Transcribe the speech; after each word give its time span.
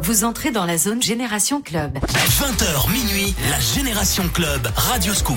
Vous 0.00 0.24
entrez 0.24 0.50
dans 0.50 0.64
la 0.64 0.76
zone 0.76 1.00
Génération 1.00 1.62
Club. 1.62 1.98
20h 1.98 2.90
minuit, 2.90 3.34
la 3.50 3.60
Génération 3.60 4.28
Club, 4.28 4.68
Radio 4.74 5.14
Scoop. 5.14 5.36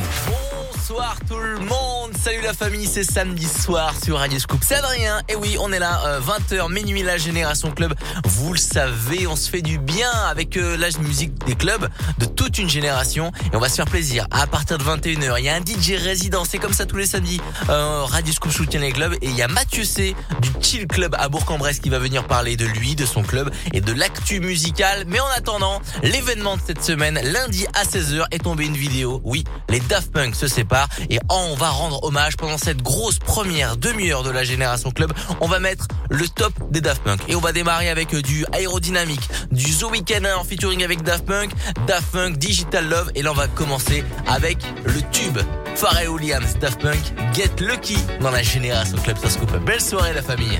Bonsoir 0.73 1.15
tout 1.27 1.37
le 1.37 1.59
monde, 1.59 1.96
salut 2.14 2.42
la 2.42 2.54
famille, 2.54 2.85
c'est 2.85 3.04
samedi 3.04 3.48
soir 3.48 3.94
sur 4.04 4.17
Radio 4.17 4.40
Scoop. 4.40 4.62
C'est 4.64 4.75
Adrien, 4.75 5.22
et 5.30 5.35
oui, 5.35 5.58
on 5.59 5.72
est 5.72 5.80
là, 5.80 6.19
20h 6.19 6.53
euh, 6.53 6.69
minuit, 6.69 7.03
la 7.03 7.17
Génération 7.17 7.72
Club. 7.72 7.94
Vous 8.26 8.54
le 8.54 8.60
savez, 8.60 9.28
on 9.28 9.36
se 9.36 9.50
fait 9.50 9.62
du 9.62 9.78
bien 9.78 10.09
avec 10.12 10.58
euh, 10.58 10.78
la 10.78 10.90
musique 11.00 11.34
des 11.46 11.55
clubs 11.55 11.88
de 12.20 12.26
toute 12.26 12.58
une 12.58 12.70
génération 12.70 13.32
et 13.52 13.55
on 13.55 13.59
va 13.59 13.70
se 13.70 13.76
faire 13.76 13.86
plaisir. 13.86 14.28
À 14.32 14.48
partir 14.48 14.78
de 14.78 14.84
21h, 14.84 15.36
il 15.40 15.46
y 15.46 15.50
a 15.50 15.55
un 15.55 15.59
DJ 15.59 16.02
résident, 16.02 16.46
c'est 16.46 16.58
comme 16.58 16.73
ça 16.73 16.86
tous 16.86 16.98
les 16.98 17.05
samedis. 17.05 17.41
Euh, 17.70 18.04
Radio 18.05 18.34
Scoop 18.34 18.52
soutient 18.52 18.80
les 18.80 18.92
clubs 18.92 19.14
et 19.21 19.28
il 19.28 19.36
y 19.36 19.42
a 19.42 19.48
Mathieu 19.48 19.84
C 19.84 20.16
du 20.42 20.50
Chill 20.62 20.88
Club 20.88 21.16
à 21.18 21.30
Bourg-en-Bresse 21.30 21.80
qui 21.80 21.89
va 21.89 22.00
venir 22.00 22.26
parler 22.26 22.55
de 22.55 22.66
lui, 22.66 22.96
de 22.96 23.05
son 23.05 23.24
club 23.24 23.52
et 23.74 23.82
de 23.82 23.94
l'actu 23.94 24.39
musical. 24.39 25.05
Mais 25.08 25.20
en 25.20 25.30
attendant, 25.36 25.81
l'événement 26.03 26.58
de 26.58 26.62
cette 26.66 26.84
semaine, 26.84 27.20
lundi 27.23 27.66
à 27.73 27.84
16h, 27.84 28.26
est 28.31 28.44
tombé 28.44 28.66
une 28.66 28.78
vidéo. 28.78 29.22
Oui, 29.23 29.44
les 29.70 29.80
Daft 29.80 30.12
Punk 30.12 30.36
se 30.36 30.48
séparent 30.48 30.89
et 31.09 31.20
on 31.30 31.55
va 31.55 31.70
rendre 31.70 31.97
hommage 32.04 32.38
pendant 32.38 32.58
cette 32.58 32.82
grosse 32.82 33.20
première 33.20 33.78
demi-heure 33.78 34.24
de 34.24 34.30
la 34.30 34.44
Génération 34.44 34.92
Club. 34.92 35.14
On 35.42 35.48
va 35.48 35.60
mettre 35.60 35.88
le 36.10 36.28
top 36.28 36.54
des 36.72 36.82
Daft 36.82 37.04
Punk 37.04 37.22
et 37.28 37.36
on 37.36 37.40
va 37.40 37.52
démarrer 37.52 37.90
avec 37.90 38.16
du 38.16 38.46
aérodynamique, 38.52 39.28
du 39.52 39.66
The 39.66 39.84
Weeknd 39.92 40.26
en 40.38 40.44
featuring 40.44 40.84
avec 40.84 41.04
Daft 41.04 41.26
Punk, 41.26 41.52
Daft 41.88 42.12
Punk, 42.12 42.38
Digital 42.38 42.88
Love 42.88 43.12
et 43.16 43.22
là 43.22 43.32
on 43.32 43.36
va 43.36 43.48
commencer 43.48 44.04
avec 44.28 44.58
le 44.86 45.02
tube 45.12 45.40
Pharrell 45.76 46.10
Williams, 46.10 46.58
Daft 46.60 46.82
Punk, 46.82 47.02
Get 47.34 47.64
Lucky 47.64 47.98
dans 48.20 48.32
la 48.32 48.42
Génération 48.42 48.98
Club. 48.98 49.18
Ça 49.22 49.30
se 49.30 49.38
coupe. 49.38 49.56
Belle 49.64 49.82
soirée 49.82 50.14
la 50.14 50.23
famille. 50.23 50.59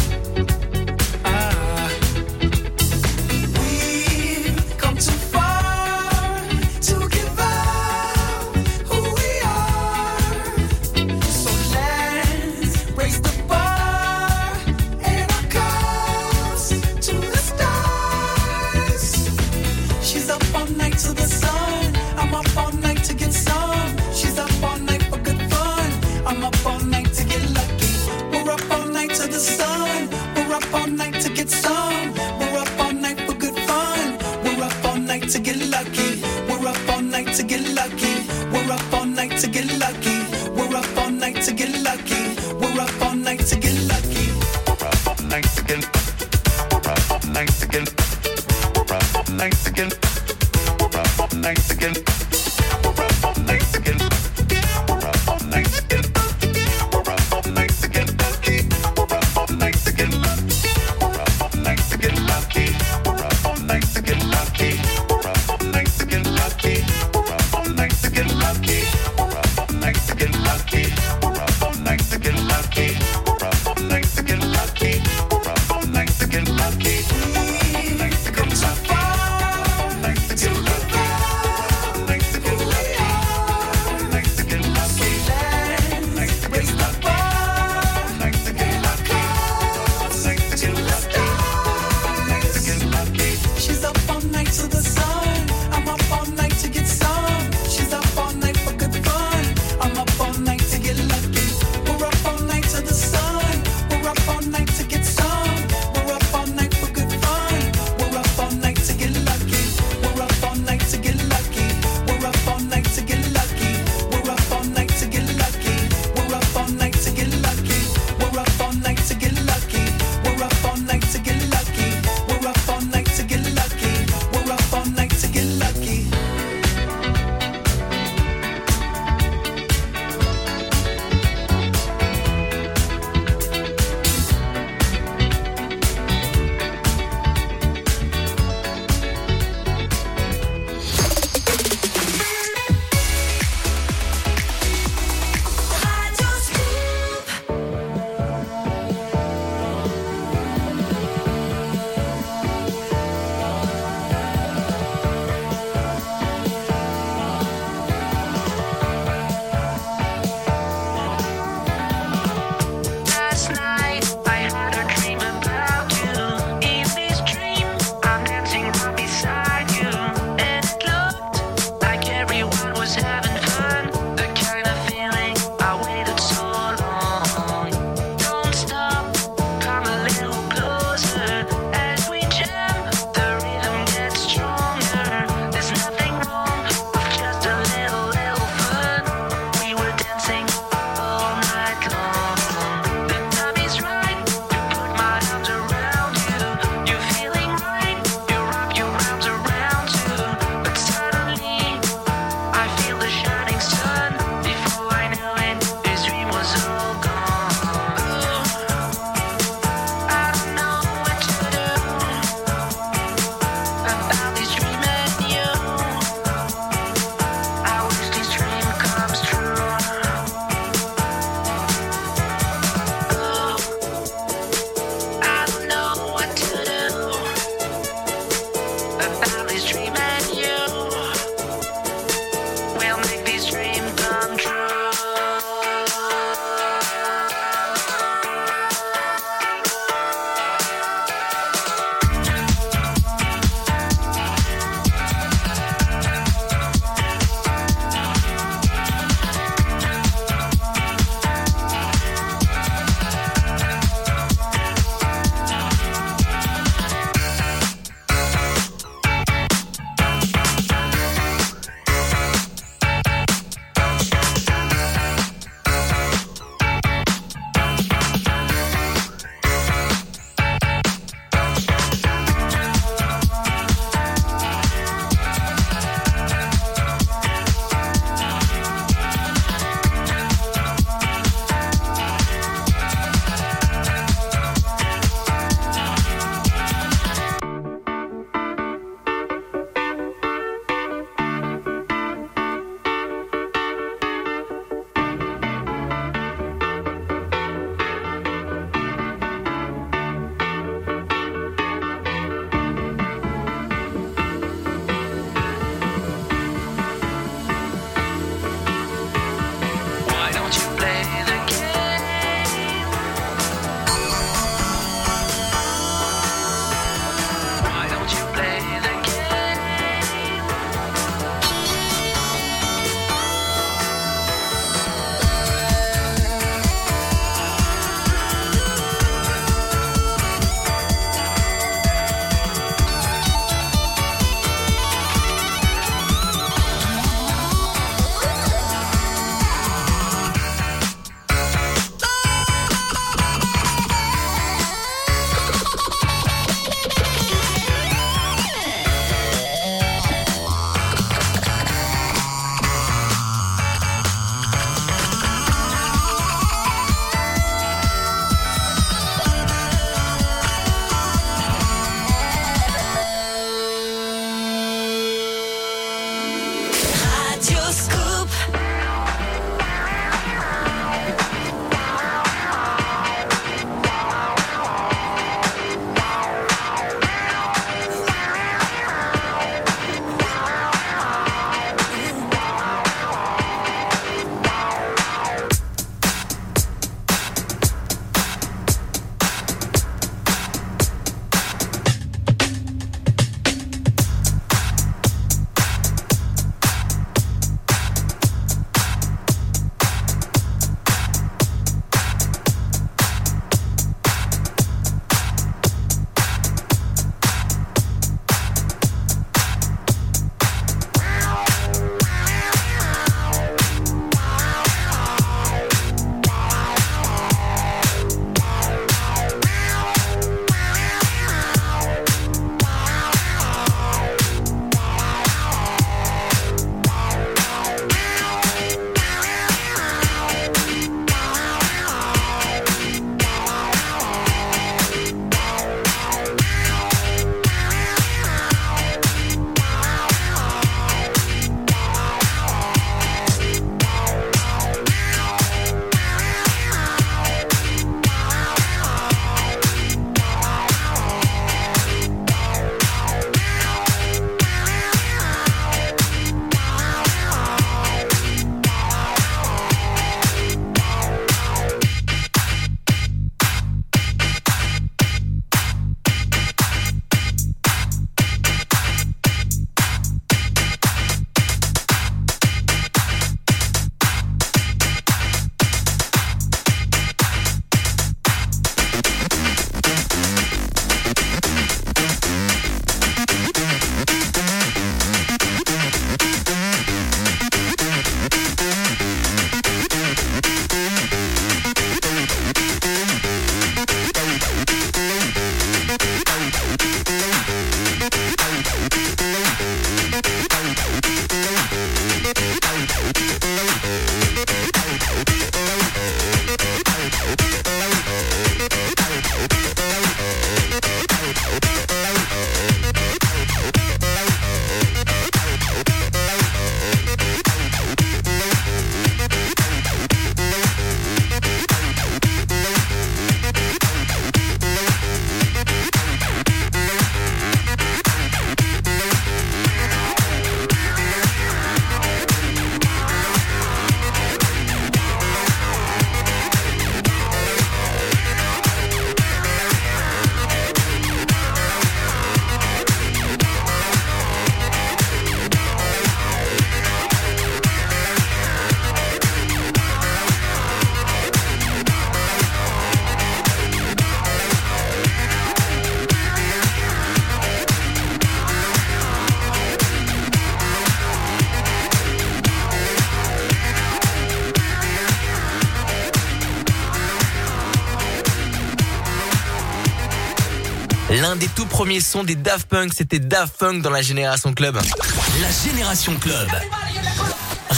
Premiers 571.81 571.99
sons 571.99 572.23
des 572.23 572.35
Daft 572.35 572.67
Punk, 572.67 572.93
c'était 572.95 573.17
Daft 573.17 573.57
Punk 573.57 573.81
dans 573.81 573.89
la 573.89 574.03
Génération 574.03 574.53
Club. 574.53 574.75
La 574.75 575.49
Génération 575.67 576.15
Club. 576.17 576.47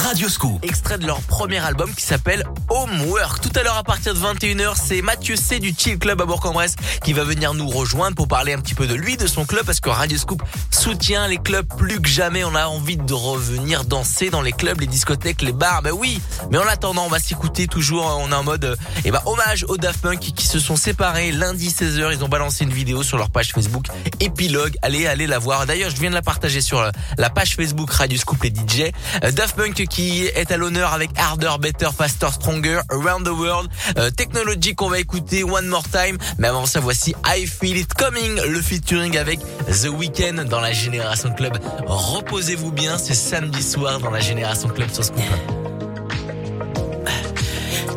Radioscoop. 0.03 0.59
Extrait 0.63 0.97
de 0.97 1.07
leur 1.07 1.21
premier 1.21 1.59
album 1.59 1.89
qui 1.95 2.03
s'appelle 2.03 2.43
Homework. 2.69 3.39
Tout 3.39 3.57
à 3.57 3.63
l'heure 3.63 3.77
à 3.77 3.83
partir 3.83 4.13
de 4.13 4.19
21h, 4.19 4.73
c'est 4.75 5.01
Mathieu 5.01 5.37
C 5.37 5.59
du 5.59 5.73
Chill 5.77 5.97
Club 5.97 6.21
à 6.21 6.25
Bourg-en-Bresse 6.25 6.75
qui 7.05 7.13
va 7.13 7.23
venir 7.23 7.53
nous 7.53 7.69
rejoindre 7.69 8.17
pour 8.17 8.27
parler 8.27 8.51
un 8.51 8.59
petit 8.59 8.73
peu 8.75 8.85
de 8.85 8.95
lui, 8.95 9.15
de 9.15 9.27
son 9.27 9.45
club 9.45 9.65
parce 9.65 9.79
que 9.79 9.89
Radioscoop 9.89 10.43
soutient 10.71 11.29
les 11.29 11.37
clubs 11.37 11.65
plus 11.77 12.01
que 12.01 12.09
jamais. 12.09 12.43
On 12.43 12.53
a 12.53 12.65
envie 12.65 12.97
de 12.97 13.13
revenir 13.13 13.85
danser 13.85 14.29
dans 14.29 14.41
les 14.41 14.51
clubs, 14.51 14.81
les 14.81 14.87
discothèques, 14.87 15.41
les 15.41 15.53
bars. 15.53 15.81
Ben 15.81 15.91
oui. 15.91 16.21
Mais 16.51 16.57
en 16.57 16.67
attendant, 16.67 17.05
on 17.05 17.09
va 17.09 17.19
s'écouter 17.19 17.67
toujours. 17.67 18.05
On 18.05 18.29
est 18.29 18.35
en 18.35 18.43
mode, 18.43 18.77
eh 19.05 19.11
ben, 19.11 19.21
hommage 19.25 19.65
aux 19.69 19.77
Daft 19.77 20.01
Punk 20.01 20.19
qui 20.19 20.47
se 20.47 20.59
sont 20.59 20.75
séparés 20.75 21.31
lundi 21.31 21.69
16h. 21.69 22.11
Ils 22.11 22.23
ont 22.25 22.29
balancé 22.29 22.65
une 22.65 22.73
vidéo 22.73 23.03
sur 23.03 23.17
leur 23.17 23.29
page 23.29 23.53
Facebook 23.53 23.85
épilogue. 24.19 24.75
Allez, 24.81 25.07
allez 25.07 25.27
la 25.27 25.39
voir. 25.39 25.65
D'ailleurs, 25.65 25.91
je 25.91 25.95
viens 25.95 26.09
de 26.09 26.15
la 26.15 26.21
partager 26.21 26.59
sur 26.59 26.91
la 27.17 27.29
page 27.29 27.55
Facebook 27.55 27.89
Radioscoop 27.89 28.43
les 28.43 28.49
DJ. 28.49 28.91
Euh, 29.23 29.31
Daft 29.31 29.55
Punk 29.55 29.85
qui 29.92 29.92
est 30.01 30.51
à 30.51 30.57
l'honneur 30.57 30.93
avec 30.93 31.11
Harder, 31.17 31.51
Better, 31.59 31.89
Faster, 31.95 32.27
Stronger, 32.33 32.79
Around 32.89 33.25
the 33.25 33.31
World, 33.31 33.69
euh, 33.97 34.09
Technology 34.11 34.75
qu'on 34.75 34.89
va 34.89 34.99
écouter 34.99 35.43
One 35.43 35.67
More 35.67 35.83
Time. 35.83 36.17
Mais 36.37 36.47
avant 36.47 36.65
ça, 36.65 36.79
voici 36.79 37.13
I 37.25 37.45
Feel 37.45 37.77
It 37.77 37.93
Coming, 37.93 38.41
le 38.47 38.61
featuring 38.61 39.17
avec 39.17 39.39
The 39.67 39.89
Weeknd 39.89 40.45
dans 40.49 40.59
la 40.59 40.73
Génération 40.73 41.31
Club. 41.33 41.57
Reposez-vous 41.85 42.71
bien, 42.71 42.97
c'est 42.97 43.13
samedi 43.13 43.61
soir 43.61 43.99
dans 43.99 44.11
la 44.11 44.19
Génération 44.19 44.69
Club 44.69 44.89
sur 44.91 45.03
Scoop. 45.03 45.21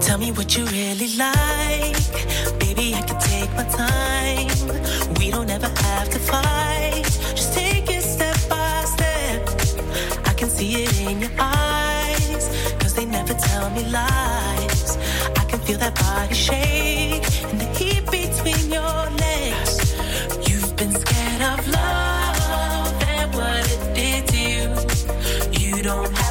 Tell 0.01 0.19
me 0.19 0.31
what 0.33 0.57
you 0.57 0.65
really 0.67 1.17
like. 1.17 1.97
Baby, 2.61 2.95
I 2.95 3.03
can 3.03 3.19
take 3.19 3.51
my 3.57 3.65
time. 3.65 4.86
Me 13.77 13.85
lies. 13.91 14.97
I 15.41 15.45
can 15.49 15.61
feel 15.61 15.79
that 15.79 15.95
body 15.95 16.35
shake 16.35 17.27
and 17.49 17.61
the 17.61 17.69
heat 17.79 18.05
between 18.11 18.65
your 18.79 18.99
legs. 19.25 19.75
You've 20.49 20.75
been 20.77 20.93
scared 20.93 21.43
of 21.53 21.59
love 21.69 23.03
and 23.15 23.35
what 23.35 23.65
it 23.75 23.83
did 23.99 24.23
to 24.33 24.39
you. 24.53 24.67
You 25.61 25.83
don't 25.83 26.26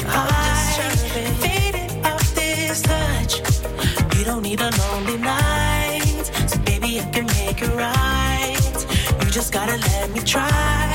you 0.00 0.06
high, 0.06 0.88
faded 1.40 2.06
off 2.06 2.34
this 2.34 2.82
touch. 2.82 3.40
You 4.16 4.24
don't 4.24 4.42
need 4.42 4.60
a 4.60 4.70
lonely 4.70 5.18
night, 5.18 6.24
so 6.46 6.58
baby, 6.60 7.00
I 7.00 7.04
can 7.10 7.26
make 7.26 7.60
it 7.60 7.74
right. 7.74 8.86
You 9.22 9.30
just 9.30 9.52
gotta 9.52 9.76
let 9.76 10.10
me 10.12 10.20
try 10.20 10.91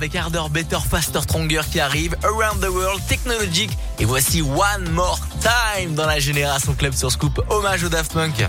avec 0.00 0.16
Harder, 0.16 0.44
Better, 0.50 0.78
Faster, 0.78 1.20
Stronger 1.20 1.60
qui 1.70 1.78
arrive, 1.78 2.16
Around 2.22 2.62
the 2.62 2.70
World, 2.70 3.02
Technologic, 3.06 3.70
et 3.98 4.06
voici 4.06 4.40
One 4.40 4.90
More 4.92 5.20
Time 5.42 5.94
dans 5.94 6.06
la 6.06 6.18
Génération 6.18 6.72
Club 6.72 6.94
sur 6.94 7.12
Scoop, 7.12 7.38
hommage 7.50 7.84
au 7.84 7.90
Daft 7.90 8.14
Punk. 8.14 8.46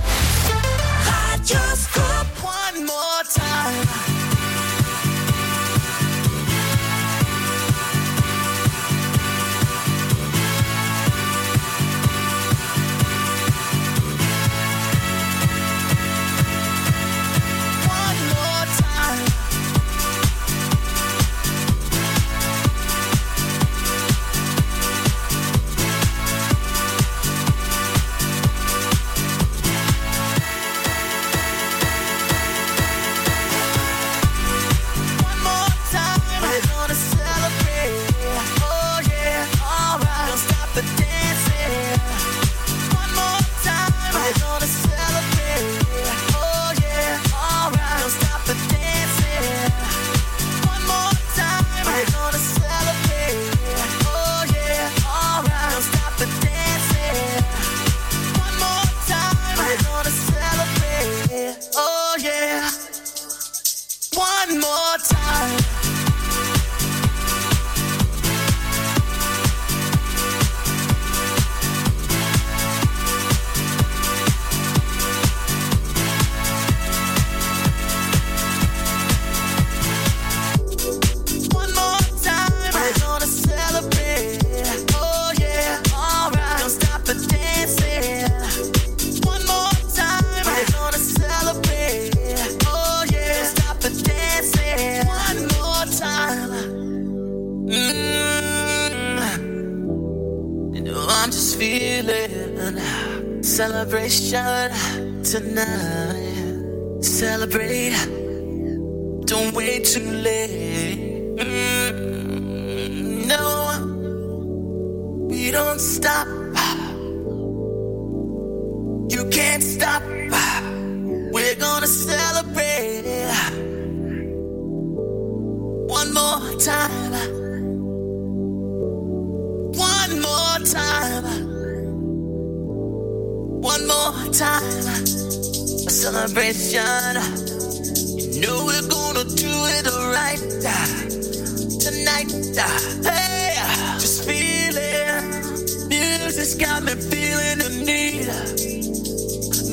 feeling 147.31 147.57
the 147.59 147.69
need. 147.85 148.27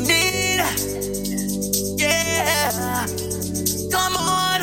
Need. 0.07 0.61
Yeah. 1.99 3.07
Come 3.91 4.17
on. 4.17 4.63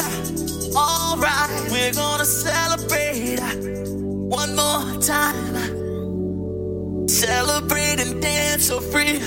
All 0.76 1.18
right. 1.18 1.68
We're 1.72 1.94
going 1.94 2.20
to 2.20 2.26
celebrate 2.26 3.40
one 4.38 4.56
more 4.56 5.02
time. 5.02 5.56
Celebrate 7.08 8.00
and 8.00 8.22
dance 8.22 8.68
so 8.68 8.80
free. 8.80 9.20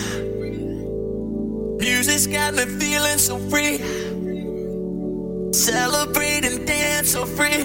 Music's 1.78 2.26
got 2.26 2.54
me 2.54 2.64
feeling 2.64 3.18
so 3.18 3.38
free. 3.50 3.78
Celebrate 5.52 6.44
and 6.44 6.66
dance 6.66 7.10
so 7.10 7.26
free 7.26 7.64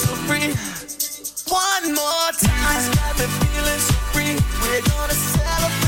so 0.00 0.14
free. 0.26 0.48
One 1.52 1.94
more 1.94 2.32
time, 2.40 2.92
got 2.94 3.18
me 3.18 3.26
feeling 3.26 3.80
so 3.80 3.94
free. 4.12 4.34
We're 4.62 4.82
gonna 4.82 5.12
celebrate. 5.12 5.79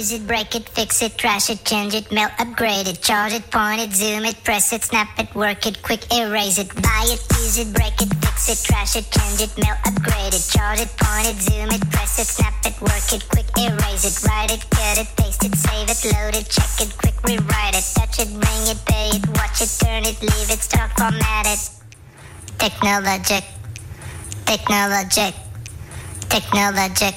Use 0.00 0.12
it, 0.12 0.26
break 0.26 0.54
it, 0.54 0.66
fix 0.70 1.02
it, 1.02 1.18
trash 1.18 1.50
it, 1.50 1.62
change 1.62 1.92
it, 1.94 2.10
melt, 2.10 2.32
upgrade 2.38 2.88
it, 2.88 3.02
charge 3.02 3.34
it, 3.34 3.44
point 3.50 3.82
it, 3.82 3.92
zoom 3.92 4.24
it, 4.24 4.36
press 4.44 4.72
it, 4.72 4.82
snap 4.82 5.08
it, 5.18 5.28
work 5.34 5.66
it, 5.66 5.82
quick 5.82 6.00
erase 6.10 6.58
it, 6.58 6.68
buy 6.80 7.04
it, 7.04 7.20
use 7.44 7.58
it, 7.58 7.70
break 7.74 7.92
it, 8.00 8.08
fix 8.24 8.48
it, 8.48 8.58
trash 8.64 8.96
it, 8.96 9.04
change 9.12 9.42
it, 9.44 9.52
melt, 9.60 9.76
upgrade 9.84 10.32
it, 10.32 10.44
charge 10.48 10.80
it, 10.80 10.88
point 10.96 11.26
it, 11.28 11.36
zoom 11.36 11.68
it, 11.68 11.84
press 11.92 12.18
it, 12.18 12.24
snap 12.26 12.54
it, 12.64 12.80
work 12.80 13.12
it, 13.12 13.28
quick 13.28 13.44
erase 13.60 14.08
it, 14.08 14.16
write 14.26 14.50
it, 14.50 14.64
cut 14.70 14.96
it, 14.96 15.08
paste 15.20 15.44
it, 15.44 15.54
save 15.54 15.90
it, 15.92 16.00
load 16.16 16.34
it, 16.34 16.48
check 16.48 16.72
it, 16.80 16.96
quick 16.96 17.16
rewrite 17.28 17.76
it, 17.76 17.84
touch 17.92 18.20
it, 18.20 18.30
bring 18.40 18.64
it, 18.72 18.80
pay 18.86 19.10
it, 19.12 19.28
watch 19.36 19.60
it, 19.60 19.68
turn 19.84 20.06
it, 20.08 20.16
leave 20.22 20.48
it, 20.48 20.60
start, 20.64 20.90
format 20.96 21.44
it. 21.44 21.60
Technologic, 22.56 23.44
technologic, 24.46 25.34
technologic, 26.30 27.14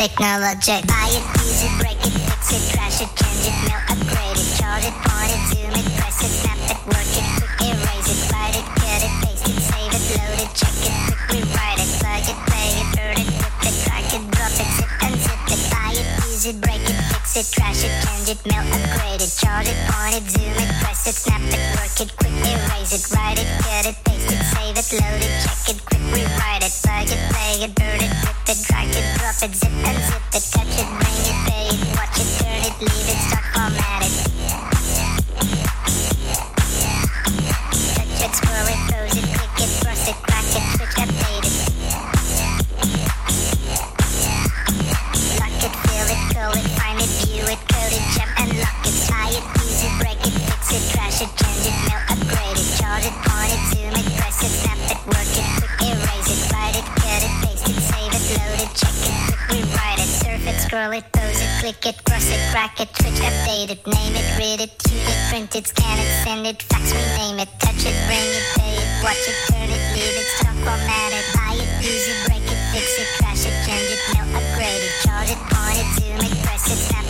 technologic. 0.00 0.80
Buy 0.88 1.12
it, 1.12 1.24
use 1.44 1.60
it, 1.60 1.74
break 1.76 2.00
it, 2.00 2.14
fix 2.24 2.56
it, 2.56 2.64
trash 2.72 3.04
it, 3.04 3.10
change 3.20 3.44
it, 3.44 3.56
melt, 3.68 3.84
upgrade 3.92 4.40
it, 4.40 4.48
charge 4.56 4.88
it, 4.88 4.96
point 5.04 5.28
it, 5.28 5.42
zoom 5.52 5.76
it, 5.76 5.84
press 6.00 6.24
it, 6.24 6.32
snap 6.40 6.56
it, 6.72 6.80
work 6.88 7.12
it, 7.20 7.26
quick 7.36 7.68
erase 7.68 8.08
it, 8.08 8.32
write 8.32 8.56
it, 8.56 8.64
cut 8.80 9.04
it, 9.04 9.12
paste 9.20 9.44
it, 9.44 9.60
save 9.60 9.92
it, 9.92 10.04
load 10.16 10.40
it, 10.40 10.50
check 10.56 10.72
it, 10.88 10.94
quick 11.28 11.44
rewrite 11.44 11.84
it, 11.84 11.90
plug 12.00 12.24
it, 12.32 12.38
play 12.48 12.80
it, 12.80 12.88
burn 12.96 13.16
it, 13.20 13.28
rip 13.44 13.60
it, 13.60 13.76
drag 13.84 14.08
it, 14.08 14.24
drop 14.32 14.56
it, 14.56 14.68
zip 14.72 14.88
and 15.04 15.16
zip 15.20 15.42
it. 15.52 15.60
Buy 15.68 15.92
it, 15.92 16.08
use 16.32 16.46
it, 16.48 16.56
break 16.64 16.80
it, 16.80 16.89
fix 17.30 17.48
it, 17.48 17.54
trash 17.54 17.84
it, 17.84 17.92
change 18.06 18.28
it, 18.28 18.40
melt, 18.46 18.66
upgrade 18.74 19.22
it, 19.22 19.32
charge 19.38 19.68
it, 19.68 19.78
point 19.86 20.14
it, 20.14 20.30
zoom 20.30 20.50
it, 20.50 20.70
press 20.82 21.06
it, 21.06 21.14
snap 21.14 21.40
it, 21.40 21.62
work 21.78 22.00
it, 22.00 22.10
quick 22.16 22.34
erase 22.42 22.92
it, 22.92 23.14
write 23.14 23.38
it, 23.38 23.46
cut 23.62 23.86
it, 23.86 23.96
paste 24.04 24.32
it, 24.32 24.42
save 24.50 24.76
it, 24.76 24.88
load 24.98 25.22
it, 25.22 25.34
check 25.42 25.74
it, 25.74 25.78
quick 25.86 26.02
rewrite 26.10 26.64
it, 26.64 26.74
plug 26.82 27.06
it, 27.06 27.20
play 27.30 27.64
it, 27.64 27.74
burn 27.74 28.00
it, 28.02 28.12
rip 28.26 28.48
it, 28.50 28.58
drag 28.66 28.90
it, 28.90 29.06
drop 29.18 29.38
it, 29.42 29.54
zip 29.54 29.70
and 29.70 29.98
zip 30.02 30.26
it, 30.34 30.44
touch 30.50 30.74
it, 30.74 30.88
bring 30.98 31.18
it, 31.30 31.38
pay 31.46 31.66
it, 31.70 31.80
watch 31.94 32.18
it, 32.18 32.28
turn 32.42 32.62
it, 32.66 32.74
leave 32.80 33.08
it, 33.14 33.18
start, 33.28 33.44
format 33.54 34.02
it. 34.06 34.29
Break 50.70 51.18
it, 51.18 51.30
change 51.34 51.66
it, 51.66 51.76
melt, 51.90 52.04
upgrade 52.14 52.54
it, 52.54 52.68
charge 52.78 53.02
it, 53.02 53.16
point 53.26 53.50
it, 53.50 53.62
zoom 53.74 53.90
it, 53.90 54.06
press 54.14 54.38
it, 54.38 54.54
snap 54.54 54.78
it, 54.86 55.00
work 55.10 55.32
it, 55.34 55.46
quick 55.58 55.82
erase 55.82 56.30
it, 56.30 56.40
write 56.54 56.76
it, 56.78 56.86
cut 56.94 57.22
it, 57.26 57.34
paste 57.42 57.66
it, 57.66 57.78
save 57.90 58.12
it, 58.14 58.24
load 58.38 58.60
it, 58.62 58.70
check 58.78 58.98
it, 59.02 59.18
rewrite 59.50 59.98
it, 59.98 60.10
surf 60.22 60.46
it, 60.46 60.58
scroll 60.62 60.92
it, 60.94 61.04
pose 61.10 61.42
it, 61.42 61.50
click 61.58 61.82
it, 61.90 61.96
cross 62.06 62.30
it, 62.30 62.38
crack 62.54 62.78
it, 62.78 62.88
switch, 63.02 63.18
update 63.18 63.70
it, 63.74 63.82
name 63.82 64.14
it, 64.14 64.26
read 64.38 64.60
it, 64.62 64.70
tune 64.78 65.02
it, 65.02 65.18
print 65.30 65.50
it, 65.58 65.66
scan 65.66 65.98
it, 65.98 66.10
send 66.22 66.46
it, 66.46 66.62
fax, 66.62 66.94
rename 66.94 67.40
it, 67.42 67.50
touch 67.58 67.82
it, 67.82 67.96
bring 68.06 68.30
it, 68.30 68.46
pay 68.54 68.74
it, 68.78 68.88
watch 69.02 69.24
it, 69.26 69.38
turn 69.50 69.66
it, 69.66 69.82
leave 69.90 70.16
it, 70.22 70.28
stop, 70.38 70.54
format 70.62 71.10
it, 71.10 71.26
buy 71.34 71.58
it, 71.58 71.70
use 71.82 72.06
it, 72.06 72.18
break 72.30 72.46
it, 72.46 72.60
fix 72.70 72.86
it, 72.94 73.08
trash 73.18 73.42
it, 73.42 73.54
change 73.66 73.90
it, 73.90 74.02
melt, 74.14 74.38
upgrade 74.38 74.82
it, 74.86 74.94
charge 75.02 75.30
it, 75.34 75.40
point 75.50 75.82
it, 75.82 75.88
zoom 75.98 76.22
it, 76.22 76.34
press 76.46 76.70
it, 76.70 76.78
snap 76.78 77.02
it, 77.02 77.09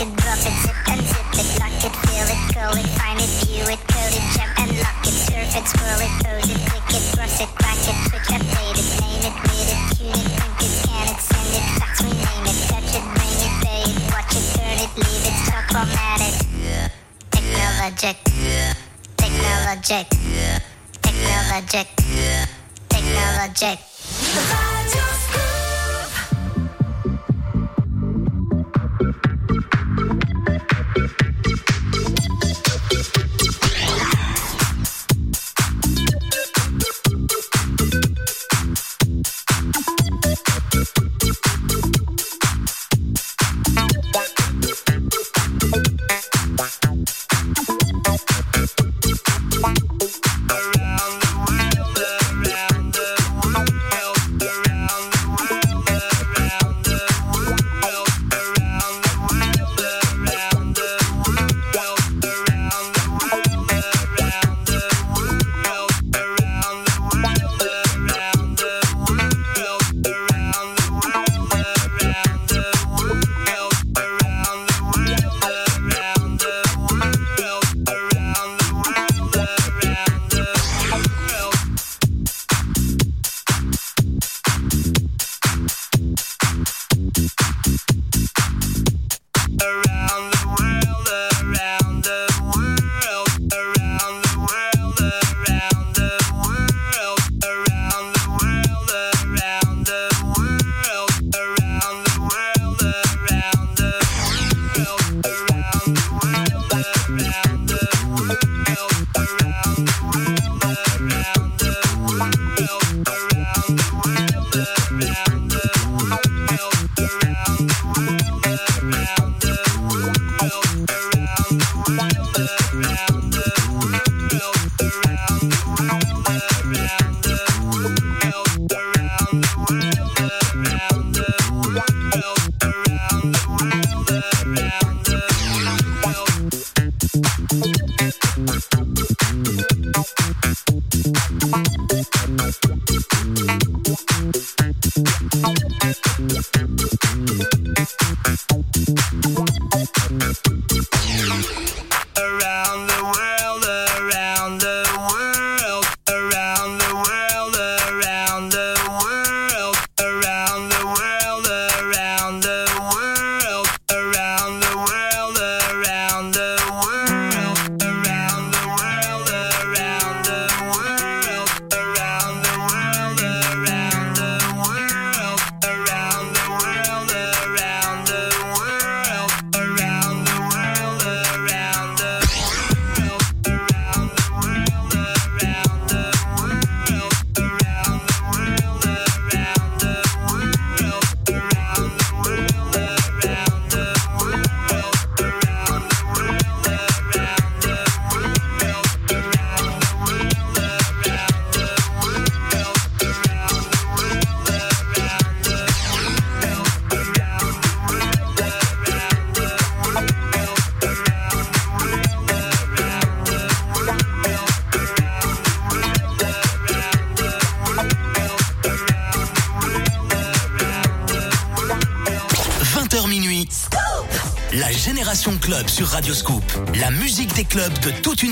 it, 0.00 0.16
drop 0.16 0.38
it, 0.38 0.56
zip 0.64 0.76
and 0.88 1.00
zip 1.04 1.28
it, 1.36 1.48
lock 1.60 1.76
it, 1.84 1.94
fill 2.08 2.28
it, 2.28 2.40
call 2.54 2.72
it, 2.72 2.88
find 2.96 3.20
it, 3.20 3.28
view 3.44 3.64
it, 3.68 3.80
code 3.92 4.14
it, 4.16 4.24
jump 4.32 4.52
and 4.56 4.72
lock 4.80 5.04
it, 5.04 5.12
surf 5.12 5.52
it, 5.52 5.66
scroll 5.68 6.00
it, 6.00 6.12
pose 6.24 6.48
it, 6.48 6.60
click 6.72 6.88
it, 6.96 7.04
cross 7.12 7.40
it, 7.40 7.50
crack 7.60 7.80
it, 7.84 7.96
switch, 8.08 8.28
update 8.32 8.80
it, 8.80 8.88
name 9.00 9.24
it, 9.28 9.36
read 9.44 9.68
it, 9.68 9.80
tune 9.96 10.16
it, 10.16 10.28
print 10.40 10.56
it, 10.64 10.72
scan 10.72 11.04
it, 11.04 11.20
send 11.20 11.52
it, 11.52 11.66
fax, 11.76 12.00
rename 12.00 12.46
it, 12.48 12.58
touch 12.72 12.92
it, 12.96 13.04
bring 13.12 13.36
it, 13.44 13.54
pay 13.60 13.82
it, 13.84 13.98
watch 14.08 14.32
it, 14.32 14.46
turn 14.56 14.78
it, 14.80 14.92
leave 14.96 15.24
it, 15.28 15.36
stop, 15.44 15.64
format 15.68 16.20
it. 16.24 16.36
Technologic, 17.30 18.16
technologic, 19.16 20.06
technologic, 21.02 21.88
technologic. 22.88 23.78
The 24.32 25.19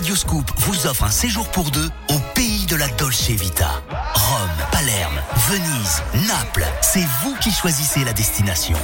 Radioscoop 0.00 0.50
vous 0.56 0.86
offre 0.86 1.04
un 1.04 1.10
séjour 1.10 1.46
pour 1.50 1.70
deux 1.70 1.90
au 2.08 2.18
pays 2.34 2.64
de 2.64 2.74
la 2.74 2.88
Dolce 2.88 3.28
Vita. 3.28 3.82
Rome, 4.14 4.66
Palerme, 4.72 5.20
Venise, 5.50 6.02
Naples, 6.26 6.66
c'est 6.80 7.04
vous 7.22 7.36
qui 7.36 7.50
choisissez 7.52 8.02
la 8.02 8.14
destination. 8.14 8.78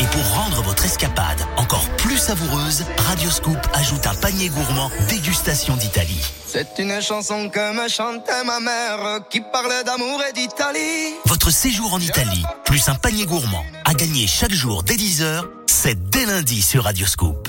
Et 0.00 0.04
pour 0.06 0.34
rendre 0.34 0.62
votre 0.62 0.84
escapade 0.84 1.46
encore 1.58 1.88
plus 1.96 2.18
savoureuse, 2.18 2.84
Radioscoop 3.06 3.56
ajoute 3.72 4.04
un 4.08 4.16
panier 4.16 4.48
gourmand 4.48 4.90
dégustation 5.08 5.76
d'Italie. 5.76 6.26
C'est 6.48 6.76
une 6.80 7.00
chanson 7.00 7.48
que 7.48 7.80
me 7.80 7.88
chantait 7.88 8.42
ma 8.44 8.58
mère 8.58 9.20
qui 9.30 9.42
parlait 9.52 9.84
d'amour 9.84 10.20
et 10.28 10.32
d'Italie. 10.32 11.14
Votre 11.26 11.52
séjour 11.52 11.94
en 11.94 12.00
Italie, 12.00 12.42
plus 12.64 12.88
un 12.88 12.96
panier 12.96 13.26
gourmand, 13.26 13.64
à 13.84 13.94
gagner 13.94 14.26
chaque 14.26 14.54
jour 14.54 14.82
dès 14.82 14.96
10h, 14.96 15.44
c'est 15.68 16.10
dès 16.10 16.26
lundi 16.26 16.62
sur 16.62 16.82
Radioscoop. 16.82 17.48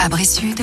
Abri 0.00 0.26
Sud, 0.26 0.60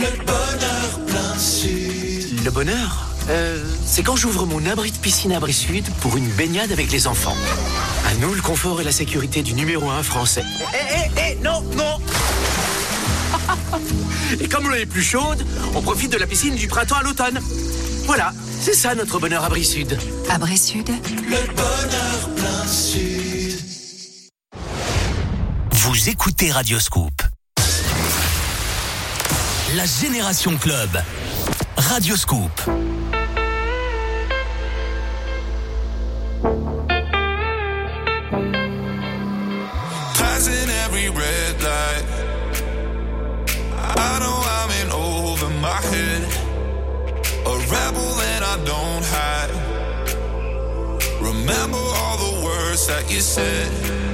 Le 1.39 2.49
bonheur 2.49 3.07
euh, 3.29 3.63
C'est 3.85 4.03
quand 4.03 4.17
j'ouvre 4.17 4.45
mon 4.45 4.65
abri 4.65 4.91
de 4.91 4.97
piscine 4.97 5.31
Abri 5.31 5.53
Sud 5.53 5.89
pour 6.01 6.17
une 6.17 6.27
baignade 6.27 6.73
avec 6.73 6.91
les 6.91 7.07
enfants. 7.07 7.37
À 8.09 8.13
nous, 8.15 8.33
le 8.33 8.41
confort 8.41 8.81
et 8.81 8.83
la 8.83 8.91
sécurité 8.91 9.41
du 9.41 9.53
numéro 9.53 9.89
un 9.89 10.03
français. 10.03 10.43
Eh, 10.73 10.75
eh, 10.97 11.21
eh, 11.21 11.35
non, 11.41 11.61
non 11.77 11.97
Et 14.41 14.49
comme 14.49 14.67
l'eau 14.67 14.75
est 14.75 14.85
plus 14.85 15.01
chaude, 15.01 15.45
on 15.75 15.81
profite 15.81 16.11
de 16.11 16.17
la 16.17 16.27
piscine 16.27 16.55
du 16.55 16.67
printemps 16.67 16.97
à 16.97 17.03
l'automne. 17.03 17.39
Voilà, 18.03 18.33
c'est 18.59 18.75
ça 18.75 18.93
notre 18.93 19.17
bonheur 19.17 19.45
Abri 19.45 19.63
Sud. 19.63 19.97
Abri 20.29 20.57
Sud, 20.57 20.89
Vous 25.71 26.09
écoutez 26.09 26.51
Radioscoop. 26.51 27.13
La 29.77 29.85
Génération 29.85 30.57
Club. 30.57 30.89
Radioscoop. 31.89 32.55
Passing 40.13 40.69
every 40.85 41.09
red 41.09 41.55
light. 41.63 42.05
I 43.97 44.19
know 44.21 44.37
I'm 44.57 44.71
in 44.81 44.89
over 44.91 45.49
my 45.59 45.81
head. 45.91 46.21
A 47.53 47.55
rebel 47.73 48.09
that 48.21 48.41
I 48.43 48.55
don't 48.71 49.05
hide. 49.15 49.51
Remember 51.19 51.83
all 52.01 52.17
the 52.17 52.45
words 52.45 52.85
that 52.85 53.09
you 53.11 53.19
said. 53.19 54.08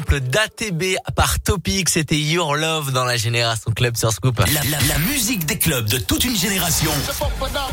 d'ATB 0.00 0.96
par 1.14 1.40
Topic, 1.40 1.88
c'était 1.88 2.18
Your 2.18 2.56
Love 2.56 2.92
dans 2.92 3.04
la 3.04 3.16
Génération 3.16 3.72
Club 3.72 3.96
sur 3.96 4.12
Scoop. 4.12 4.40
La 4.88 4.98
musique 4.98 5.46
des 5.46 5.58
clubs 5.58 5.88
de 5.88 5.98
toute 5.98 6.24
une 6.24 6.36
génération. 6.36 6.90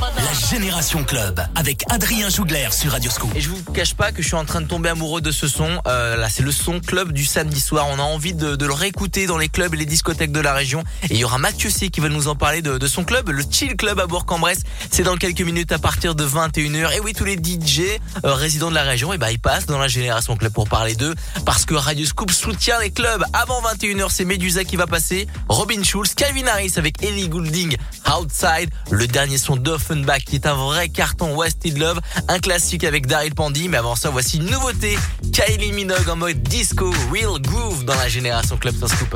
La 0.03 0.33
Génération 0.33 1.05
Club 1.05 1.41
avec 1.55 1.85
Adrien 1.89 2.27
Jougler 2.27 2.67
sur 2.71 2.91
Radioscoop. 2.91 3.33
Et 3.35 3.41
je 3.41 3.47
vous 3.47 3.63
cache 3.71 3.93
pas 3.93 4.11
que 4.11 4.21
je 4.21 4.27
suis 4.27 4.35
en 4.35 4.43
train 4.43 4.59
de 4.59 4.67
tomber 4.67 4.89
amoureux 4.89 5.21
de 5.21 5.31
ce 5.31 5.47
son. 5.47 5.79
Euh, 5.87 6.17
là, 6.17 6.27
c'est 6.29 6.43
le 6.43 6.51
son 6.51 6.81
club 6.81 7.13
du 7.13 7.23
samedi 7.23 7.61
soir. 7.61 7.87
On 7.89 7.99
a 7.99 8.01
envie 8.01 8.33
de, 8.33 8.57
le 8.65 8.73
réécouter 8.73 9.27
dans 9.27 9.37
les 9.37 9.47
clubs 9.47 9.73
et 9.73 9.77
les 9.77 9.85
discothèques 9.85 10.33
de 10.33 10.41
la 10.41 10.53
région. 10.53 10.83
Et 11.03 11.13
il 11.13 11.17
y 11.17 11.23
aura 11.23 11.37
Mathieu 11.37 11.69
C 11.69 11.87
qui 11.87 12.01
va 12.01 12.09
nous 12.09 12.27
en 12.27 12.35
parler 12.35 12.61
de, 12.61 12.85
son 12.85 13.05
club, 13.05 13.29
le 13.29 13.43
Chill 13.49 13.77
Club 13.77 13.97
à 14.01 14.05
Bourg-en-Bresse. 14.05 14.59
C'est 14.91 15.03
dans 15.03 15.15
quelques 15.15 15.41
minutes 15.41 15.71
à 15.71 15.79
partir 15.79 16.15
de 16.15 16.25
21h. 16.25 16.97
Et 16.97 16.99
oui, 16.99 17.13
tous 17.13 17.25
les 17.25 17.35
DJ 17.35 17.83
euh, 18.25 18.33
résidents 18.33 18.69
de 18.69 18.75
la 18.75 18.83
région, 18.83 19.13
et 19.13 19.17
ben 19.17 19.29
ils 19.29 19.39
passent 19.39 19.67
dans 19.67 19.79
la 19.79 19.87
Génération 19.87 20.35
Club 20.35 20.51
pour 20.51 20.67
parler 20.67 20.95
d'eux. 20.95 21.15
Parce 21.45 21.63
que 21.63 21.75
Radio 21.75 22.05
Scoop 22.05 22.31
soutient 22.31 22.79
les 22.81 22.91
clubs. 22.91 23.23
Avant 23.31 23.61
21h, 23.61 24.07
c'est 24.09 24.25
Medusa 24.25 24.65
qui 24.65 24.75
va 24.75 24.85
passer. 24.85 25.27
Robin 25.47 25.81
Schulz, 25.81 26.13
Calvin 26.13 26.47
Harris 26.47 26.73
avec 26.75 27.01
Ellie 27.03 27.29
Goulding, 27.29 27.77
Outside. 28.07 28.69
Le 28.91 29.07
dernier 29.07 29.37
son 29.37 29.55
d'Offenbach 29.55 30.23
qui 30.25 30.35
est 30.35 30.47
un 30.47 30.55
vrai 30.55 30.89
carton 30.89 31.35
Wasted 31.35 31.77
Love. 31.77 31.99
Un 32.27 32.39
classique 32.39 32.83
avec 32.83 33.07
Daryl 33.07 33.33
Pandy. 33.33 33.69
Mais 33.69 33.77
avant 33.77 33.95
ça, 33.95 34.09
voici 34.09 34.37
une 34.37 34.49
nouveauté. 34.49 34.97
Kylie 35.31 35.71
Minogue 35.71 36.09
en 36.09 36.15
mode 36.15 36.41
disco, 36.43 36.93
real 37.11 37.41
groove 37.41 37.85
dans 37.85 37.95
la 37.95 38.09
Génération 38.09 38.57
Club 38.57 38.75
sur 38.75 38.89
Scoop. 38.89 39.15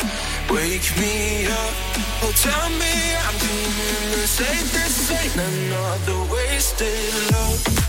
Wake 0.51 0.97
me 0.97 1.47
up. 1.47 1.73
Oh, 2.23 2.33
tell 2.35 2.69
me 2.71 2.93
I'm 3.25 3.37
dreaming. 3.39 4.11
This 4.11 4.41
ain't 4.41 4.69
this 4.73 5.11
ain't 5.11 5.35
another 5.35 6.29
wasted 6.29 7.31
love. 7.31 7.80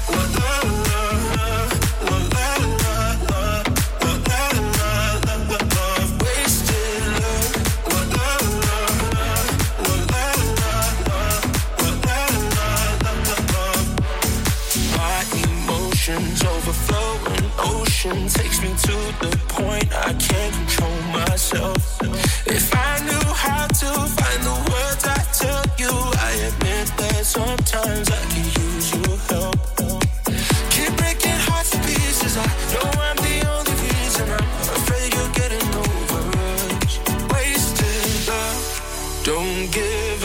give 40.03 40.25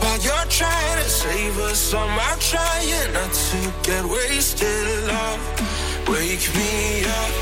while 0.00 0.20
you're 0.26 0.48
trying 0.48 0.98
to 1.02 1.08
save 1.08 1.58
us. 1.68 1.94
I'm 1.94 2.18
out 2.28 2.40
trying 2.40 3.12
not 3.12 3.32
to 3.48 3.58
get 3.82 4.04
wasted. 4.04 4.84
Love, 5.08 5.42
wake 6.08 6.46
me 6.58 7.04
up. 7.18 7.32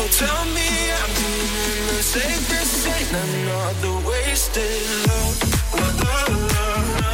Oh, 0.00 0.08
tell 0.20 0.42
me 0.56 0.68
I'm 0.98 1.10
doing 1.20 1.86
the 1.90 2.02
safest 2.16 2.74
thing. 2.84 3.06
I'm 3.20 3.32
not 3.50 3.74
the 3.84 3.94
wasted 4.08 4.82
love. 5.08 5.36
love, 5.74 6.30
love, 6.56 7.00
love. 7.00 7.13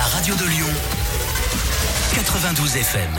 la 0.00 0.06
radio 0.06 0.34
de 0.34 0.44
Lyon. 0.44 0.66
92 2.14 2.76
FM. 2.76 3.10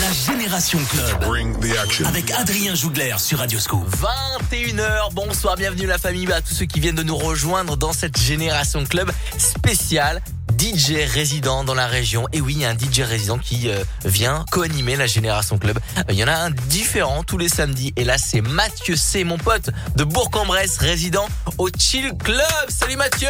La 0.00 0.12
Génération 0.12 0.80
Club. 0.90 1.06
Avec 2.06 2.32
Adrien 2.32 2.74
Jougler 2.74 3.14
sur 3.18 3.38
Radio 3.38 3.60
Scoop. 3.60 3.86
21h, 4.50 5.14
bonsoir, 5.14 5.54
bienvenue 5.54 5.86
la 5.86 5.98
famille, 5.98 6.30
à 6.32 6.40
tous 6.40 6.54
ceux 6.54 6.66
qui 6.66 6.80
viennent 6.80 6.96
de 6.96 7.04
nous 7.04 7.16
rejoindre 7.16 7.76
dans 7.76 7.92
cette 7.92 8.18
Génération 8.18 8.84
Club 8.84 9.12
spéciale. 9.38 10.20
DJ 10.58 10.96
résident 11.10 11.64
dans 11.64 11.74
la 11.74 11.86
région. 11.86 12.26
Et 12.32 12.40
oui, 12.40 12.54
il 12.56 12.62
y 12.62 12.64
a 12.64 12.70
un 12.70 12.74
DJ 12.76 13.00
résident 13.00 13.38
qui 13.38 13.70
euh, 13.70 13.82
vient 14.04 14.44
co-animer 14.50 14.96
la 14.96 15.06
Génération 15.06 15.58
Club. 15.58 15.78
Euh, 15.98 16.02
Il 16.10 16.16
y 16.16 16.24
en 16.24 16.28
a 16.28 16.34
un 16.34 16.50
différent 16.50 17.22
tous 17.22 17.38
les 17.38 17.48
samedis. 17.48 17.92
Et 17.96 18.04
là, 18.04 18.18
c'est 18.18 18.40
Mathieu 18.40 18.96
C, 18.96 19.24
mon 19.24 19.38
pote 19.38 19.70
de 19.96 20.04
Bourg-en-Bresse, 20.04 20.78
résident 20.78 21.28
au 21.58 21.68
Chill 21.78 22.12
Club. 22.22 22.44
Salut 22.68 22.96
Mathieu 22.96 23.28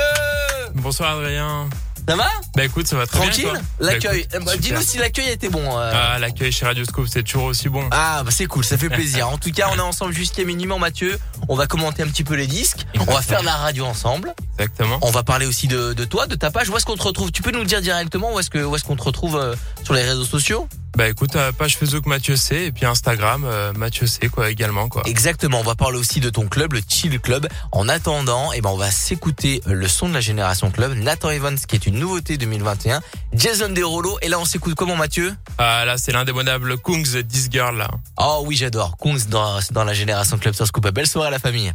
Bonsoir 0.74 1.18
Adrien. 1.18 1.68
Ça 2.08 2.16
va? 2.16 2.26
Bah 2.56 2.64
écoute, 2.64 2.86
ça 2.86 2.96
va 2.96 3.06
très 3.06 3.18
Tranquille 3.18 3.44
bien. 3.44 3.60
L'accueil. 3.80 4.26
Bah, 4.32 4.38
Euh, 4.38 4.44
bah. 4.44 4.56
Dis-nous 4.56 4.80
si 4.80 4.96
l'accueil 4.96 5.28
était 5.28 5.50
bon. 5.50 5.62
euh. 5.78 5.92
Ah, 5.94 6.18
l'accueil 6.18 6.50
chez 6.50 6.64
Radio 6.64 6.84
Scoop, 6.84 7.06
c'est 7.06 7.22
toujours 7.22 7.44
aussi 7.44 7.68
bon. 7.68 7.86
Ah 7.90 8.22
bah 8.24 8.30
c'est 8.34 8.46
cool, 8.46 8.64
ça 8.64 8.78
fait 8.78 8.88
plaisir. 8.88 9.28
En 9.28 9.36
tout 9.36 9.50
cas, 9.52 9.68
on 9.72 9.76
est 9.76 9.80
ensemble 9.80 10.14
jusqu'à 10.14 10.42
minuit, 10.44 10.66
Mathieu. 10.66 11.18
On 11.48 11.54
va 11.54 11.66
commenter 11.66 12.02
un 12.02 12.06
petit 12.08 12.24
peu 12.24 12.34
les 12.34 12.46
disques. 12.46 12.86
On 12.98 13.04
va 13.12 13.20
faire 13.20 13.40
de 13.42 13.46
la 13.46 13.56
radio 13.56 13.84
ensemble. 13.84 14.34
Exactement. 14.58 14.98
On 15.02 15.10
va 15.10 15.22
parler 15.22 15.44
aussi 15.46 15.68
de, 15.68 15.92
de 15.92 16.04
toi, 16.04 16.26
de 16.26 16.34
ta 16.34 16.50
page. 16.50 16.70
Où 16.70 16.76
est-ce 16.78 16.86
qu'on 16.86 16.96
te 16.96 17.02
retrouve? 17.02 17.30
Tu 17.30 17.42
peux 17.42 17.50
nous 17.50 17.60
le 17.60 17.66
dire 17.66 17.80
directement 17.82 18.32
où 18.34 18.38
est-ce 18.40 18.50
qu'on 18.84 18.96
te 18.96 19.02
retrouve 19.02 19.36
euh, 19.36 19.54
sur 19.84 19.92
les 19.94 20.02
réseaux 20.02 20.24
sociaux? 20.24 20.66
Bah 20.98 21.08
écoute, 21.08 21.36
euh, 21.36 21.52
page 21.52 21.76
Facebook 21.76 22.06
Mathieu 22.06 22.34
C 22.34 22.56
et 22.56 22.72
puis 22.72 22.84
Instagram 22.84 23.44
euh, 23.44 23.72
Mathieu 23.72 24.08
C 24.08 24.28
quoi 24.28 24.50
également 24.50 24.88
quoi. 24.88 25.04
Exactement, 25.06 25.60
on 25.60 25.62
va 25.62 25.76
parler 25.76 25.96
aussi 25.96 26.18
de 26.18 26.28
ton 26.28 26.48
club, 26.48 26.72
le 26.72 26.80
Chill 26.88 27.20
Club. 27.20 27.46
En 27.70 27.88
attendant, 27.88 28.50
eh 28.52 28.60
ben 28.60 28.70
on 28.70 28.76
va 28.76 28.90
s'écouter 28.90 29.60
le 29.64 29.86
son 29.86 30.08
de 30.08 30.14
la 30.14 30.20
génération 30.20 30.72
club, 30.72 30.94
Nathan 30.94 31.30
Evans 31.30 31.56
qui 31.56 31.76
est 31.76 31.86
une 31.86 32.00
nouveauté 32.00 32.36
2021, 32.36 33.00
Jason 33.32 33.68
Derulo 33.68 34.18
et 34.22 34.28
là 34.28 34.40
on 34.40 34.44
s'écoute 34.44 34.74
comment 34.74 34.96
Mathieu? 34.96 35.36
Ah 35.58 35.84
là 35.84 35.98
c'est 35.98 36.10
l'indémodable 36.10 36.76
Kungs 36.78 37.22
This 37.28 37.46
Girl 37.48 37.76
là. 37.76 37.86
Oh 38.16 38.42
oui, 38.44 38.56
j'adore. 38.56 38.96
Kungs 38.96 39.28
dans, 39.28 39.60
dans 39.70 39.84
la 39.84 39.94
génération 39.94 40.36
club 40.36 40.54
sur 40.54 40.66
Scoop. 40.66 40.88
Belle 40.88 41.06
soirée 41.06 41.28
à 41.28 41.30
la 41.30 41.38
famille. 41.38 41.72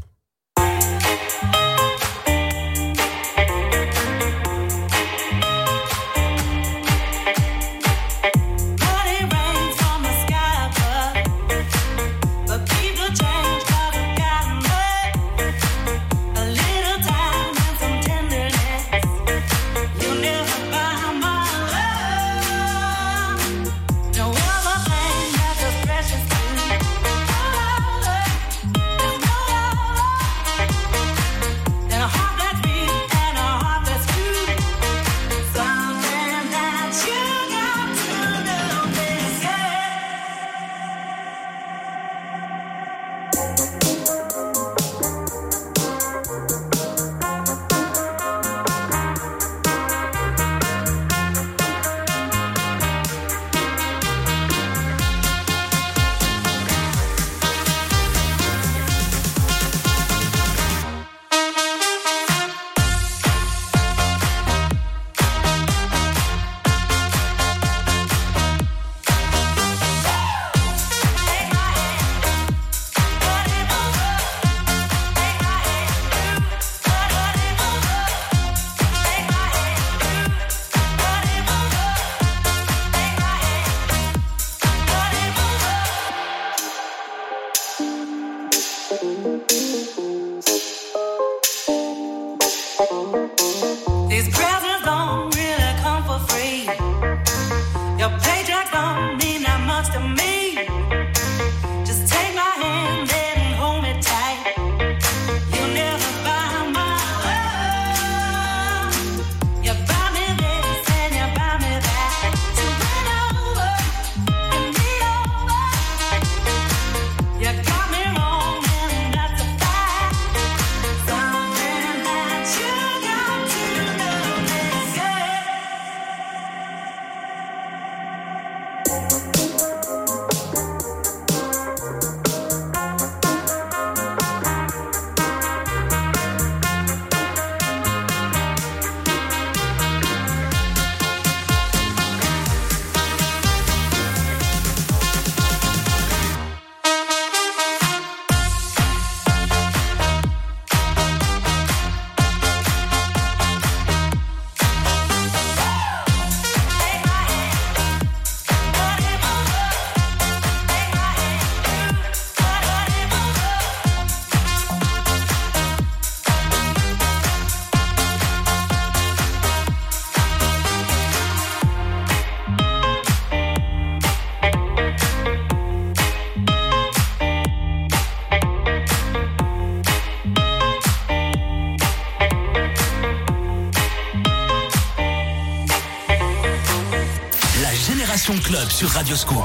Sur 188.73 188.89
Radio 188.89 189.15
Scoop. 189.15 189.43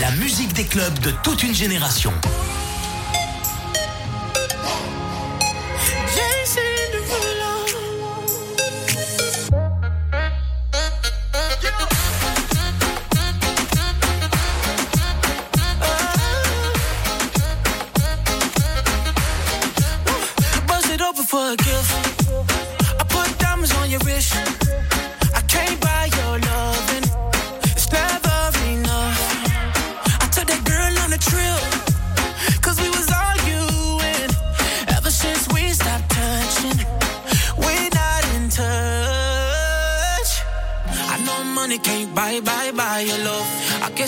La 0.00 0.12
musique 0.12 0.52
des 0.52 0.64
clubs 0.64 0.96
de 1.00 1.10
toute 1.24 1.42
une 1.42 1.54
génération. 1.54 2.12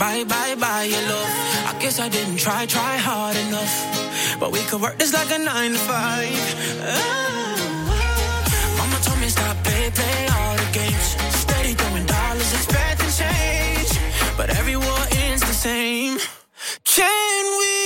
buy, 0.00 0.24
buy, 0.24 0.54
buy 0.54 0.82
your 0.84 1.02
love. 1.12 1.30
I 1.70 1.76
guess 1.78 2.00
I 2.00 2.08
didn't 2.08 2.38
try, 2.38 2.64
try 2.64 2.96
hard 2.96 3.36
enough. 3.36 3.74
But 4.40 4.50
we 4.50 4.60
could 4.68 4.80
work 4.80 4.96
this 4.98 5.12
like 5.12 5.30
a 5.30 5.38
nine 5.38 5.72
to 5.72 5.78
five. 5.78 6.40
Ah. 6.82 7.56
Mama 8.78 8.98
told 9.04 9.20
me 9.20 9.28
stop, 9.28 9.56
play, 9.62 9.90
play 9.98 10.20
all 10.36 10.56
the 10.56 10.68
games. 10.72 11.08
Steady 11.44 11.74
throwing 11.74 12.06
dollars, 12.06 12.50
expecting 12.58 13.12
change. 13.22 13.92
But 14.38 14.48
every 14.58 14.76
war 14.76 15.02
ends 15.24 15.42
the 15.42 15.58
same. 15.68 16.18
Can 16.84 17.44
we 17.60 17.79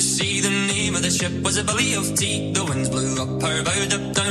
to 0.00 0.06
sea. 0.06 0.40
The 0.40 0.50
name 0.50 0.94
of 0.94 1.02
the 1.02 1.10
ship 1.10 1.32
was 1.44 1.56
a 1.58 1.64
Billy 1.64 1.94
of 1.94 2.06
Tea. 2.16 2.52
The 2.52 2.64
winds 2.64 2.88
blew 2.88 3.12
up 3.22 3.42
her 3.42 3.62
bow, 3.62 3.80
up 3.96 4.14
down, 4.16 4.29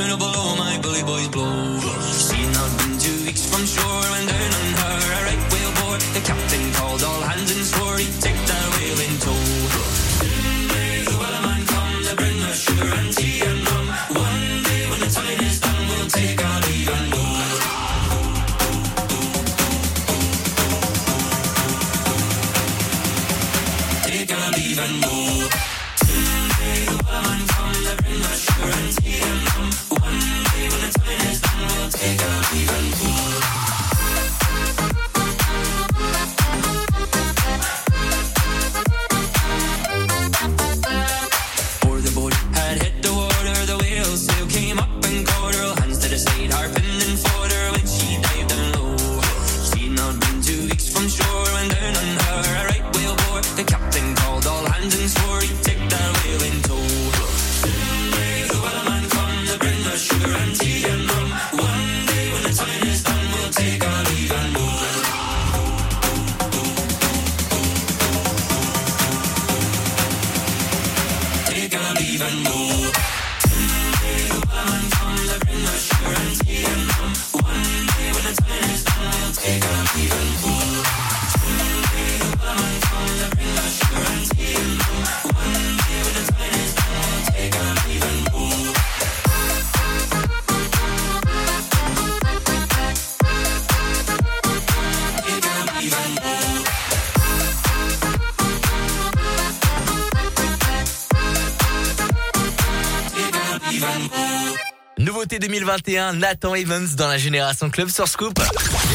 Nouveauté 105.32 105.48
2021, 105.48 106.14
Nathan 106.14 106.56
Evans 106.56 106.88
dans 106.96 107.08
la 107.08 107.20
Génération 107.20 107.70
Club 107.70 107.90
sur 107.90 108.08
Scoop. 108.08 108.40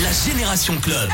La 0.02 0.10
Génération 0.32 0.76
Club. 0.78 1.08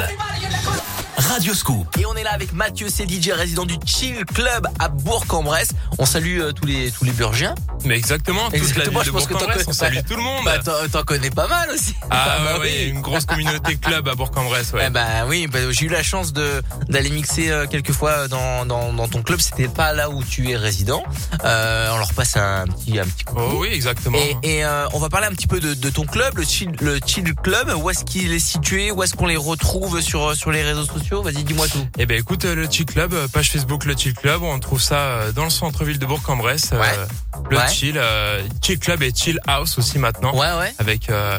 Radio 1.19 1.53
Scoop. 1.55 1.87
Et 1.99 2.07
on 2.07 2.15
est 2.15 2.23
là 2.23 2.33
avec 2.33 2.55
Mathieu, 2.55 2.89
c'est 2.89 3.07
DJ 3.07 3.31
résident 3.33 3.67
du 3.67 3.75
Chill 3.85 4.25
Club 4.25 4.67
à 4.79 4.89
Bourg-en-Bresse. 4.89 5.69
On 5.99 6.07
salue 6.07 6.41
euh, 6.41 6.53
tous 6.53 6.65
les 6.65 6.91
tous 6.91 7.05
les 7.05 7.13
Burgiens. 7.13 7.55
Mais 7.85 7.95
exactement, 7.97 8.45
toute 8.45 8.55
la 8.55 8.59
ville 8.61 8.69
je 8.75 8.81
de 8.81 9.11
pense 9.11 9.27
que 9.27 9.35
on 9.35 9.39
connais- 9.39 9.73
salue 9.73 9.99
tout 10.09 10.17
le 10.17 10.23
monde. 10.23 10.45
Bah, 10.45 10.59
t'en- 10.59 10.89
t'en 10.91 11.03
connais 11.03 11.31
pas 11.31 11.47
mal 11.47 11.71
aussi. 11.71 11.95
Ah, 12.11 12.39
bah 12.43 12.55
ouais, 12.55 12.61
ouais, 12.61 12.85
une 12.87 13.01
grosse 13.03 13.27
communauté 13.27 13.77
club 13.77 14.09
à 14.09 14.15
Bourg-en-Bresse, 14.15 14.73
ouais. 14.73 14.85
Eh 14.87 14.91
bah 14.91 15.05
oui, 15.29 15.47
bah, 15.47 15.59
j'ai 15.71 15.85
eu 15.87 15.89
la 15.91 16.03
chance 16.03 16.33
de 16.33 16.63
d'aller 16.89 17.11
mixer 17.11 17.51
euh, 17.51 17.67
quelques 17.67 17.93
fois 17.93 18.27
dans, 18.29 18.65
dans, 18.65 18.93
dans 18.95 19.07
ton 19.09 19.23
club. 19.23 19.41
C'était 19.41 19.69
pas 19.69 19.93
là 19.93 20.09
où 20.11 20.25
tu 20.25 20.51
es 20.51 20.57
résident. 20.57 21.05
Euh, 21.45 21.91
on 21.93 21.99
leur 21.99 22.13
passe 22.15 22.37
un 22.39 22.65
petit 22.67 22.99
un 22.99 23.05
petit. 23.05 23.20
Oh 23.37 23.57
oui, 23.59 23.69
exactement. 23.73 24.19
Et, 24.19 24.37
et, 24.59 24.65
euh, 24.65 24.87
on 24.93 24.99
va 24.99 25.09
parler 25.09 25.27
un 25.27 25.31
petit 25.33 25.47
peu 25.47 25.61
de, 25.61 25.75
de 25.75 25.91
ton 25.91 26.05
club, 26.05 26.37
le 26.39 26.45
Chill, 26.45 26.71
le 26.81 26.99
Chill 27.05 27.35
Club. 27.35 27.73
Où 27.77 27.91
est-ce 27.91 28.05
qu'il 28.05 28.33
est 28.33 28.39
situé? 28.39 28.91
Où 28.91 29.03
est-ce 29.03 29.15
qu'on 29.15 29.27
les 29.27 29.37
retrouve 29.37 30.01
sur 30.01 30.35
sur 30.37 30.51
les 30.51 30.63
réseaux 30.63 30.85
sociaux? 30.85 31.23
Vas-y, 31.23 31.45
dis-moi 31.45 31.69
tout. 31.69 31.87
Eh 31.99 32.07
ben 32.07 32.19
écoute, 32.19 32.45
euh, 32.45 32.55
le 32.55 32.69
Chill 32.71 32.87
Club, 32.87 33.15
euh, 33.15 33.29
page 33.29 33.51
Facebook 33.51 33.85
le 33.85 33.97
Chill 33.97 34.15
Club, 34.15 34.43
on 34.43 34.59
trouve 34.59 34.81
ça 34.81 34.97
euh, 34.99 35.33
dans 35.33 35.45
le 35.45 35.51
centre-ville 35.51 35.99
de 35.99 36.07
Bourg-en-Bresse. 36.07 36.71
euh, 36.73 37.07
Le 37.51 37.57
Ouais. 37.57 37.69
Chill, 37.69 37.97
euh, 37.97 38.43
Chill 38.63 38.79
Club 38.79 39.03
et 39.03 39.13
Chill 39.15 39.39
House 39.47 39.79
aussi 39.79 39.99
maintenant. 39.99 40.33
Ouais, 40.35 40.53
ouais. 40.59 40.73
Avec 40.79 41.09
euh, 41.11 41.39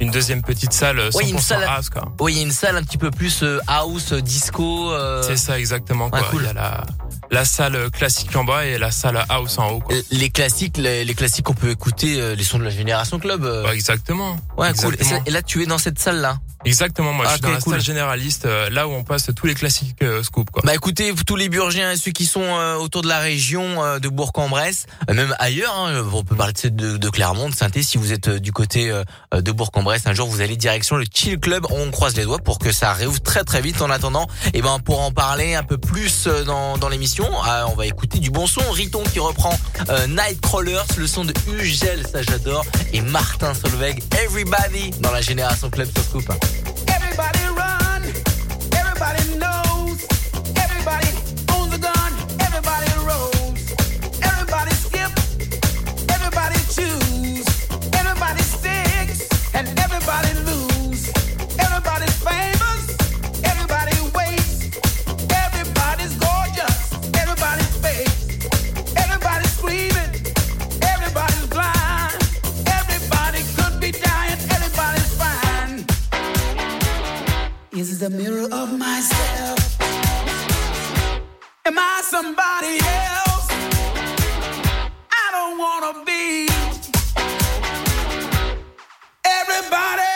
une 0.00 0.10
deuxième 0.10 0.42
petite 0.42 0.72
salle 0.72 0.98
euh, 0.98 1.10
100% 1.10 1.16
Ouais, 1.16 1.28
une 1.30 1.38
salle. 1.38 1.64
house 1.64 1.90
quoi. 1.90 2.12
Oui, 2.20 2.32
il 2.32 2.36
y 2.38 2.40
a 2.40 2.42
une 2.44 2.52
salle 2.52 2.76
un 2.76 2.82
petit 2.82 2.98
peu 2.98 3.10
plus 3.10 3.42
euh, 3.42 3.58
house, 3.66 4.12
disco. 4.12 4.90
euh, 4.92 5.22
C'est 5.22 5.36
ça 5.36 5.58
exactement 5.58 6.10
quoi. 6.10 6.20
Ouais, 6.20 6.26
cool. 6.30 6.42
Il 6.42 6.46
y 6.46 6.50
a 6.50 6.52
la, 6.52 6.84
la 7.30 7.44
salle 7.44 7.90
classique 7.90 8.34
en 8.36 8.44
bas 8.44 8.64
et 8.66 8.78
la 8.78 8.90
salle 8.90 9.24
house 9.28 9.58
en 9.58 9.70
haut 9.70 9.80
quoi. 9.80 9.94
Les 10.10 10.30
classiques, 10.30 10.76
les, 10.76 11.04
les 11.04 11.14
classiques 11.14 11.44
qu'on 11.46 11.54
peut 11.54 11.70
écouter, 11.70 12.20
euh, 12.20 12.34
les 12.34 12.44
sons 12.44 12.58
de 12.58 12.64
la 12.64 12.70
génération 12.70 13.18
club. 13.18 13.44
euh. 13.44 13.64
Ouais, 13.64 13.74
exactement. 13.74 14.36
Ouais, 14.56 14.72
cool. 14.74 14.94
Et, 14.94 15.04
ça- 15.04 15.16
Exactement. 15.16 15.22
et 15.26 15.30
là, 15.30 15.42
tu 15.42 15.62
es 15.62 15.66
dans 15.66 15.78
cette 15.78 15.98
salle-là? 15.98 16.38
Exactement, 16.66 17.12
moi 17.12 17.24
je 17.24 17.30
Ah, 17.30 17.32
suis 17.34 17.42
dans 17.42 17.50
la 17.52 17.60
cool. 17.60 17.72
salle 17.74 17.82
généraliste, 17.82 18.44
euh, 18.44 18.68
là 18.70 18.88
où 18.88 18.92
on 18.92 19.04
passe 19.04 19.30
tous 19.34 19.46
les 19.46 19.54
classiques 19.54 20.02
euh, 20.02 20.22
scoop 20.22 20.50
quoi. 20.50 20.62
Bah 20.64 20.74
écoutez, 20.74 21.14
tous 21.26 21.36
les 21.36 21.48
Burgiens 21.48 21.92
et 21.92 21.96
ceux 21.96 22.10
qui 22.10 22.26
sont 22.26 22.42
euh, 22.42 22.74
autour 22.76 23.02
de 23.02 23.08
la 23.08 23.20
région 23.20 23.82
euh, 23.84 23.98
de 23.98 24.08
Bourg-en-Bresse, 24.08 24.86
même 25.12 25.34
ailleurs, 25.38 25.74
hein, 25.76 26.04
on 26.12 26.24
peut 26.24 26.34
parler 26.36 26.52
de, 26.64 26.96
de, 26.96 27.08
Clermont, 27.10 27.48
de 27.48 27.54
saint 27.54 27.68
si 27.80 27.98
vous 27.98 28.12
êtes 28.12 28.28
euh, 28.28 28.38
du 28.40 28.52
côté 28.52 28.90
euh, 28.90 29.04
de 29.34 29.52
Bourg-en-Bresse, 29.52 30.02
un 30.06 30.14
jour 30.14 30.28
vous 30.28 30.40
allez 30.40 30.56
direction 30.56 30.96
le 30.96 31.04
Chill 31.12 31.38
Club, 31.38 31.66
on 31.70 31.90
croise 31.90 32.16
les 32.16 32.24
doigts 32.24 32.38
pour 32.38 32.58
que 32.58 32.72
ça 32.72 32.92
réouvre 32.92 33.20
très 33.20 33.44
très 33.44 33.60
vite. 33.60 33.80
En 33.80 33.90
attendant, 33.90 34.26
et 34.54 34.62
ben 34.62 34.78
pour 34.80 35.00
en 35.02 35.12
parler 35.12 35.54
un 35.54 35.62
peu 35.62 35.78
plus 35.78 36.26
euh, 36.26 36.44
dans, 36.44 36.78
dans 36.78 36.88
l'émission, 36.88 37.28
ah, 37.44 37.66
on 37.70 37.74
va 37.76 37.86
écouter 37.86 38.18
du 38.18 38.30
bon 38.30 38.46
son, 38.46 38.62
Riton 38.70 39.02
qui 39.04 39.20
reprend 39.20 39.56
euh, 39.90 40.06
Nightcrawlers, 40.06 40.84
le 40.96 41.06
son 41.06 41.24
de 41.24 41.32
Ugel, 41.60 42.06
ça 42.10 42.22
j'adore, 42.22 42.64
et 42.92 43.00
Martin 43.02 43.52
Solveig, 43.54 44.02
Everybody 44.24 44.90
dans 45.00 45.12
la 45.12 45.20
génération 45.20 45.70
Club 45.70 45.88
sur 45.94 46.02
Scoop. 46.04 46.32
Everybody 46.88 47.45
The 77.98 78.10
mirror 78.10 78.46
of 78.52 78.78
myself. 78.78 79.80
Am 81.64 81.78
I 81.78 82.02
somebody 82.04 82.78
else? 82.84 83.48
I 85.10 85.26
don't 85.32 85.56
wanna 85.58 86.04
be. 86.04 86.46
Everybody. 89.24 90.15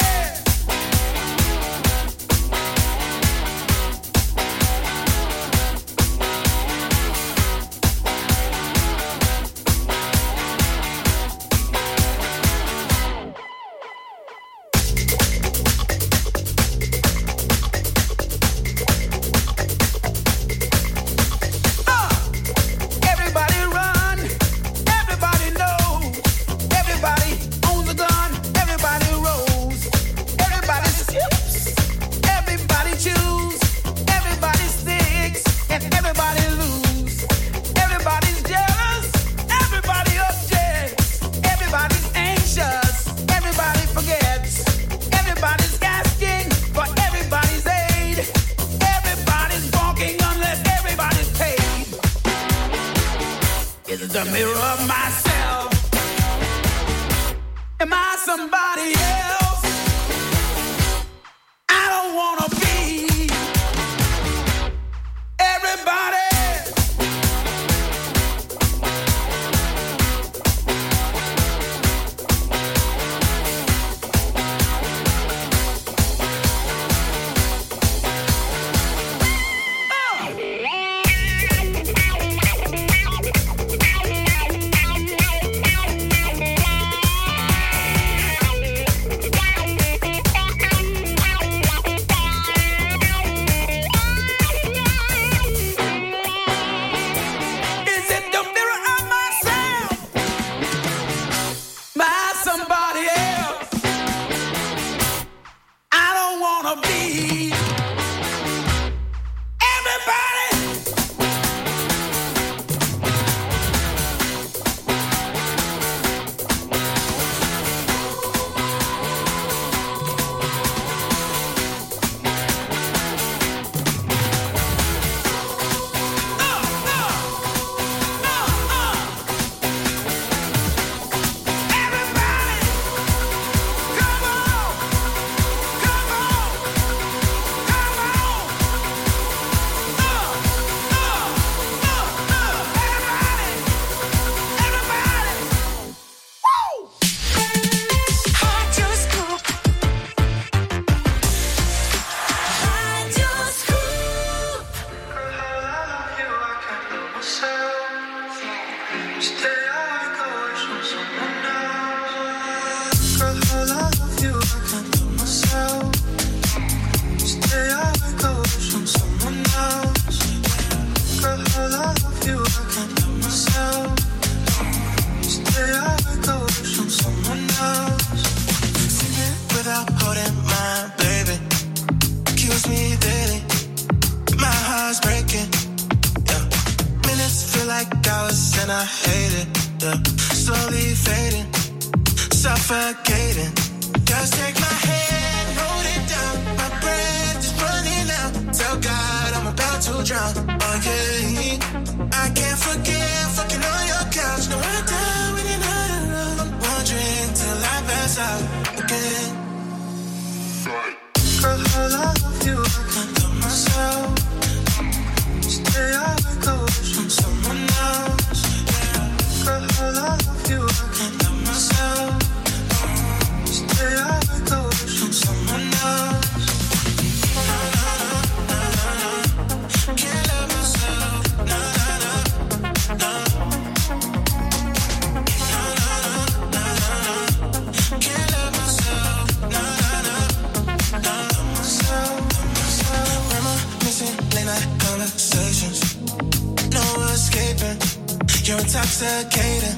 Intoxicated, 248.61 249.77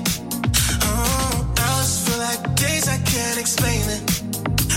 Oh, 0.82 1.54
I 1.56 1.78
just 1.78 2.08
feel 2.08 2.18
like 2.18 2.42
days 2.56 2.88
I 2.88 2.98
can't 2.98 3.38
explain 3.38 3.80
it. 3.88 4.02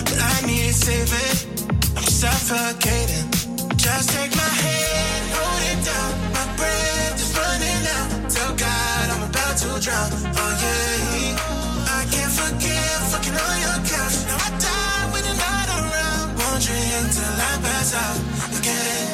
But 0.06 0.20
I 0.22 0.46
need 0.46 0.74
saving. 0.74 1.66
I'm 1.98 2.04
suffocating. 2.04 3.28
Just 3.76 4.10
take 4.12 4.32
my 4.36 4.52
hand, 4.64 5.24
hold 5.34 5.62
it 5.72 5.80
down. 5.90 6.12
My 6.38 6.46
breath 6.56 7.18
is 7.18 7.34
running 7.34 7.84
out. 7.98 8.30
Tell 8.30 8.54
God 8.56 9.06
I'm 9.10 9.24
about 9.30 9.58
to 9.58 9.70
drown. 9.82 10.10
Oh 10.38 10.54
yeah, 10.62 11.98
I 11.98 12.06
can't 12.14 12.34
forgive 12.42 13.02
fucking 13.10 13.34
on 13.34 13.58
your 13.66 13.80
couch. 13.90 14.18
Now 14.30 14.38
I 14.38 14.50
die 14.62 15.06
when 15.14 15.24
you're 15.26 15.42
not 15.50 15.68
around. 15.82 16.28
Wondering 16.38 16.92
until 17.02 17.34
I 17.50 17.54
pass 17.66 17.90
out 18.06 18.18
again. 18.60 19.08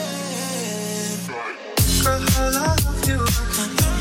Girl, 2.04 2.24
I 2.38 2.50
love 2.60 3.08
you. 3.08 3.22
I 3.24 4.01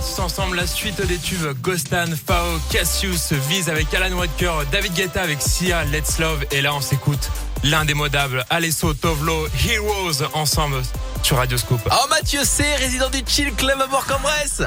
répartissent 0.00 0.18
ensemble 0.18 0.56
la 0.56 0.66
suite 0.66 1.00
des 1.06 1.18
tubes 1.18 1.60
Ghostan, 1.60 2.06
Fao, 2.26 2.58
Cassius, 2.70 3.32
Vise 3.32 3.68
avec 3.68 3.92
Alan 3.94 4.16
Walker, 4.16 4.52
David 4.72 4.94
Guetta 4.94 5.22
avec 5.22 5.42
Sia, 5.42 5.84
Let's 5.84 6.18
Love. 6.18 6.44
Et 6.50 6.62
là, 6.62 6.74
on 6.74 6.80
s'écoute 6.80 7.30
l'indémodable 7.62 8.44
Alesso 8.50 8.94
Tovlo, 8.94 9.46
Heroes 9.68 10.24
ensemble 10.32 10.82
sur 11.22 11.36
Radio 11.36 11.58
Scoop. 11.58 11.80
Oh, 11.90 12.06
Mathieu 12.08 12.44
C, 12.44 12.64
résident 12.78 13.10
du 13.10 13.22
Chill 13.26 13.52
Club 13.54 13.80
à 13.80 13.86
Bourg-en-Bresse. 13.86 14.62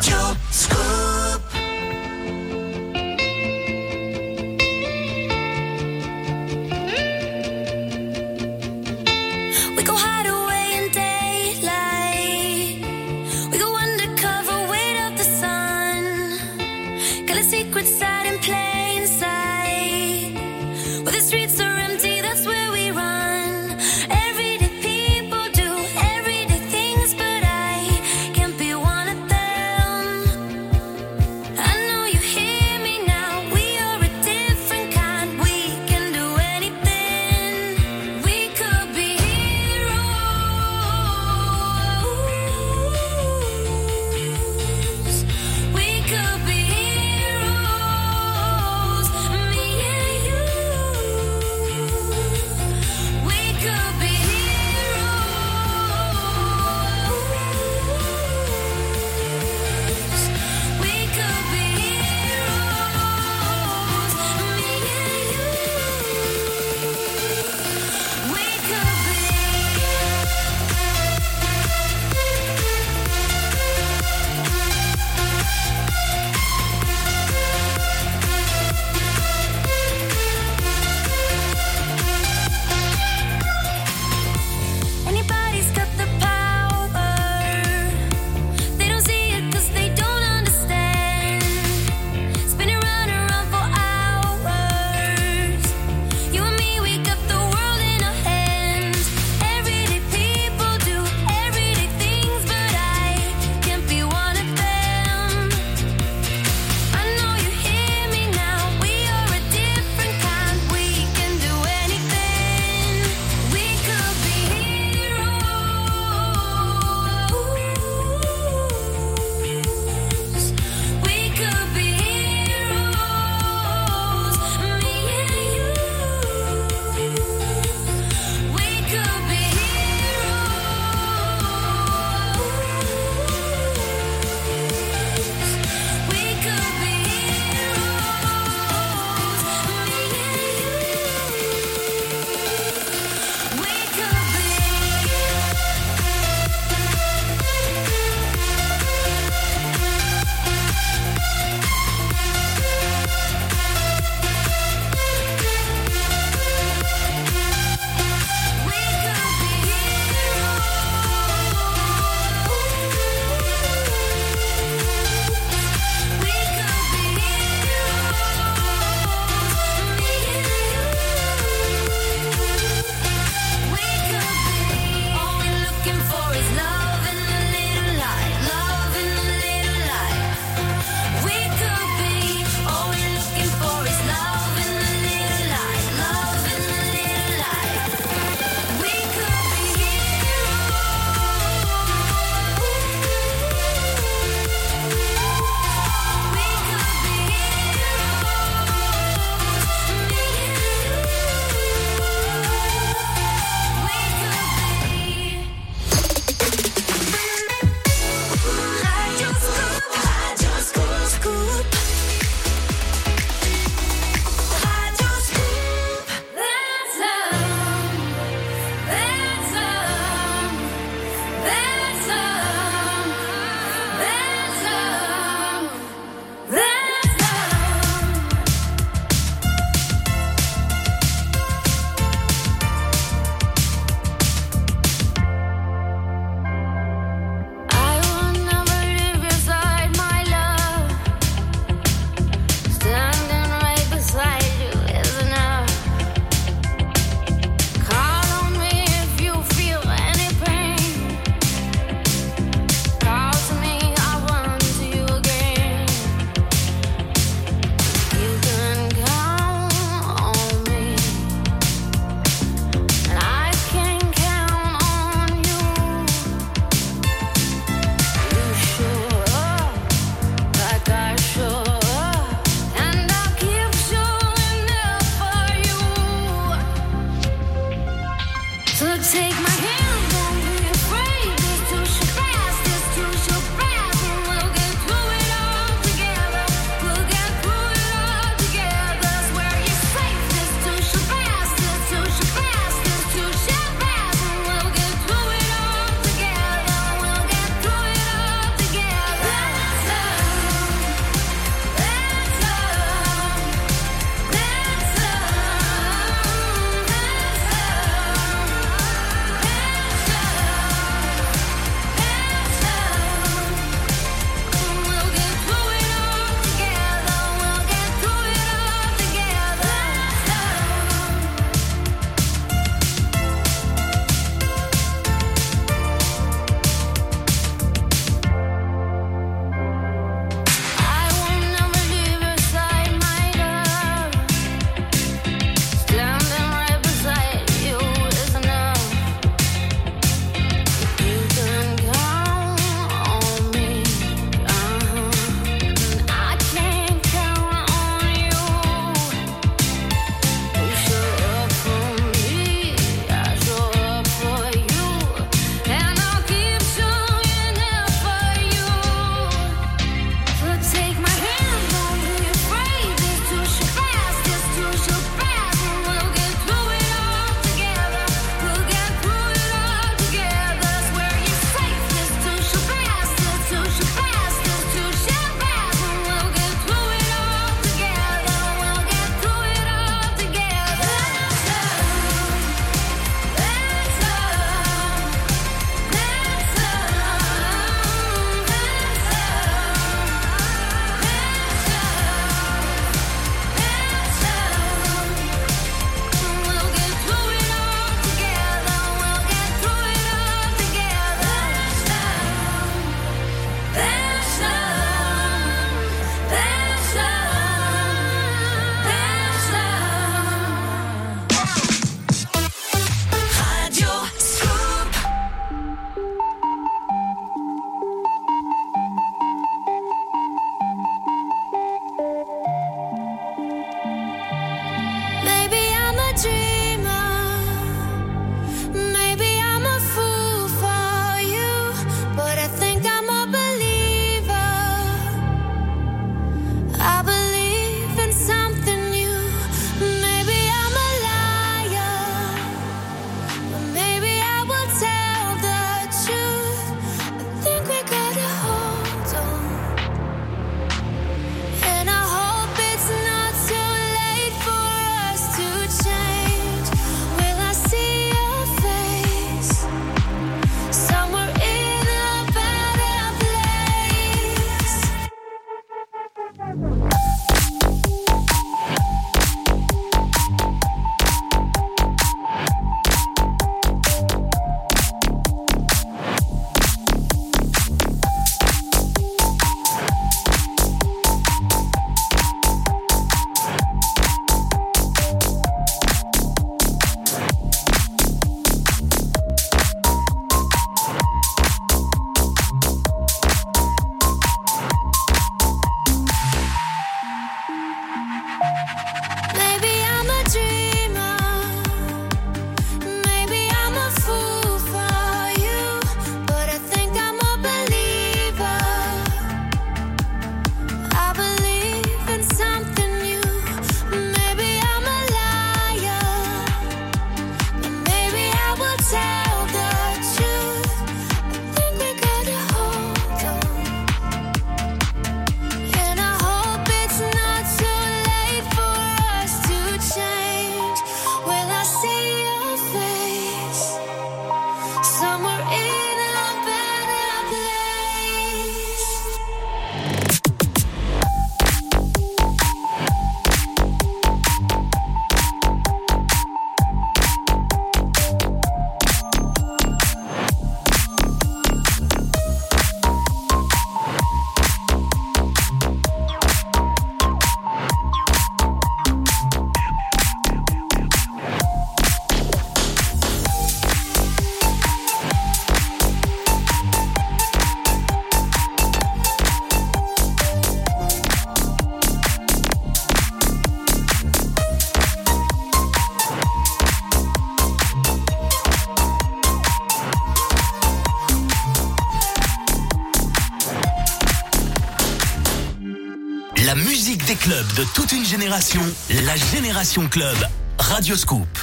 La 588.28 589.16
Génération 589.18 589.88
Club. 589.90 590.16
Radio 590.58 590.96
Scoop. 590.96 591.43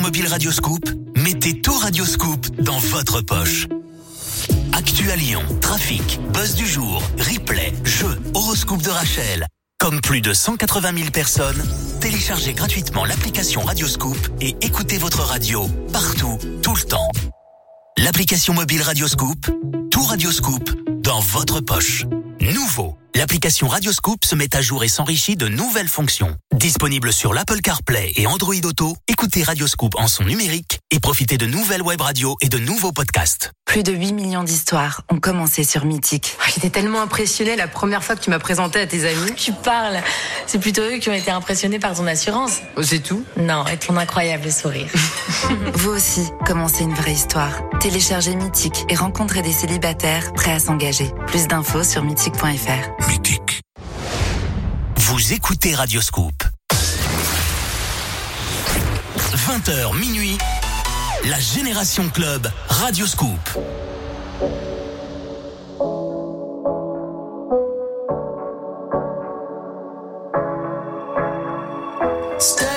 Mobile 0.00 0.28
Radioscoop, 0.28 0.88
mettez 1.16 1.60
tout 1.60 1.74
Radioscoop 1.74 2.46
dans 2.60 2.78
votre 2.78 3.20
poche. 3.20 3.66
Actu 4.72 5.10
à 5.10 5.16
Lyon, 5.16 5.42
trafic, 5.60 6.20
buzz 6.32 6.54
du 6.54 6.66
jour, 6.66 7.02
replay, 7.18 7.72
jeux, 7.84 8.16
horoscope 8.32 8.80
de 8.80 8.90
Rachel. 8.90 9.46
Comme 9.80 10.00
plus 10.00 10.20
de 10.20 10.32
180 10.32 10.96
000 10.96 11.10
personnes, 11.10 11.60
téléchargez 12.00 12.52
gratuitement 12.52 13.04
l'application 13.04 13.62
Radioscoop 13.62 14.16
et 14.40 14.54
écoutez 14.60 14.98
votre 14.98 15.22
radio 15.22 15.66
partout, 15.92 16.38
tout 16.62 16.74
le 16.76 16.82
temps. 16.82 17.10
L'application 17.98 18.54
mobile 18.54 18.82
Radioscoop, 18.82 19.50
tout 19.90 20.02
Radioscoop 20.04 20.70
dans 21.02 21.18
votre 21.18 21.60
poche. 21.60 22.04
Nouveau, 22.40 22.96
l'application 23.18 23.68
Radioscoop 23.68 24.24
se 24.24 24.34
met 24.34 24.54
à 24.56 24.60
jour 24.60 24.84
et 24.84 24.88
s'enrichit 24.88 25.36
de 25.36 25.48
nouvelles 25.48 25.88
fonctions. 25.88 26.36
Disponible 26.54 27.12
sur 27.12 27.32
l'Apple 27.32 27.60
CarPlay 27.60 28.12
et 28.16 28.26
Android 28.26 28.54
Auto, 28.64 28.96
écoutez 29.08 29.42
Radioscoop 29.42 29.94
en 29.96 30.08
son 30.08 30.24
numérique 30.24 30.80
et 30.90 31.00
profitez 31.00 31.38
de 31.38 31.46
nouvelles 31.46 31.82
web 31.82 32.00
radios 32.00 32.36
et 32.40 32.48
de 32.48 32.58
nouveaux 32.58 32.92
podcasts. 32.92 33.50
Plus 33.64 33.82
de 33.82 33.92
8 33.92 34.12
millions 34.12 34.42
d'histoires 34.42 35.00
ont 35.08 35.18
commencé 35.18 35.64
sur 35.64 35.86
Mythique. 35.86 36.36
J'étais 36.54 36.68
tellement 36.68 37.00
impressionnée 37.00 37.56
la 37.56 37.68
première 37.68 38.04
fois 38.04 38.16
que 38.16 38.20
tu 38.20 38.28
m'as 38.28 38.38
présenté 38.38 38.80
à 38.80 38.86
tes 38.86 39.06
amis. 39.06 39.32
Tu 39.34 39.52
parles. 39.52 40.02
C'est 40.46 40.58
plutôt 40.58 40.82
eux 40.82 40.98
qui 40.98 41.08
ont 41.08 41.14
été 41.14 41.30
impressionnés 41.30 41.78
par 41.78 41.94
ton 41.94 42.06
assurance. 42.06 42.58
C'est 42.82 43.02
tout? 43.02 43.24
Non, 43.38 43.64
et 43.66 43.78
ton 43.78 43.96
incroyable 43.96 44.52
sourire. 44.52 44.90
Vous 45.74 45.90
aussi, 45.90 46.28
commencez 46.44 46.84
une 46.84 46.92
vraie 46.92 47.12
histoire. 47.12 47.62
Téléchargez 47.80 48.36
Mythique 48.36 48.84
et 48.90 48.94
rencontrez 48.94 49.40
des 49.40 49.52
célibataires 49.52 50.32
prêts 50.34 50.52
à 50.52 50.58
s'engager. 50.58 51.10
Plus 51.28 51.46
d'infos 51.46 51.84
sur 51.84 52.04
mythique.fr. 52.04 53.01
Vous 54.96 55.32
écoutez 55.32 55.74
Radioscoop. 55.74 56.32
20h 59.34 59.98
minuit, 59.98 60.38
la 61.24 61.38
Génération 61.38 62.08
Club 62.08 62.50
Radioscoop. 62.68 63.28
Staring 72.38 72.71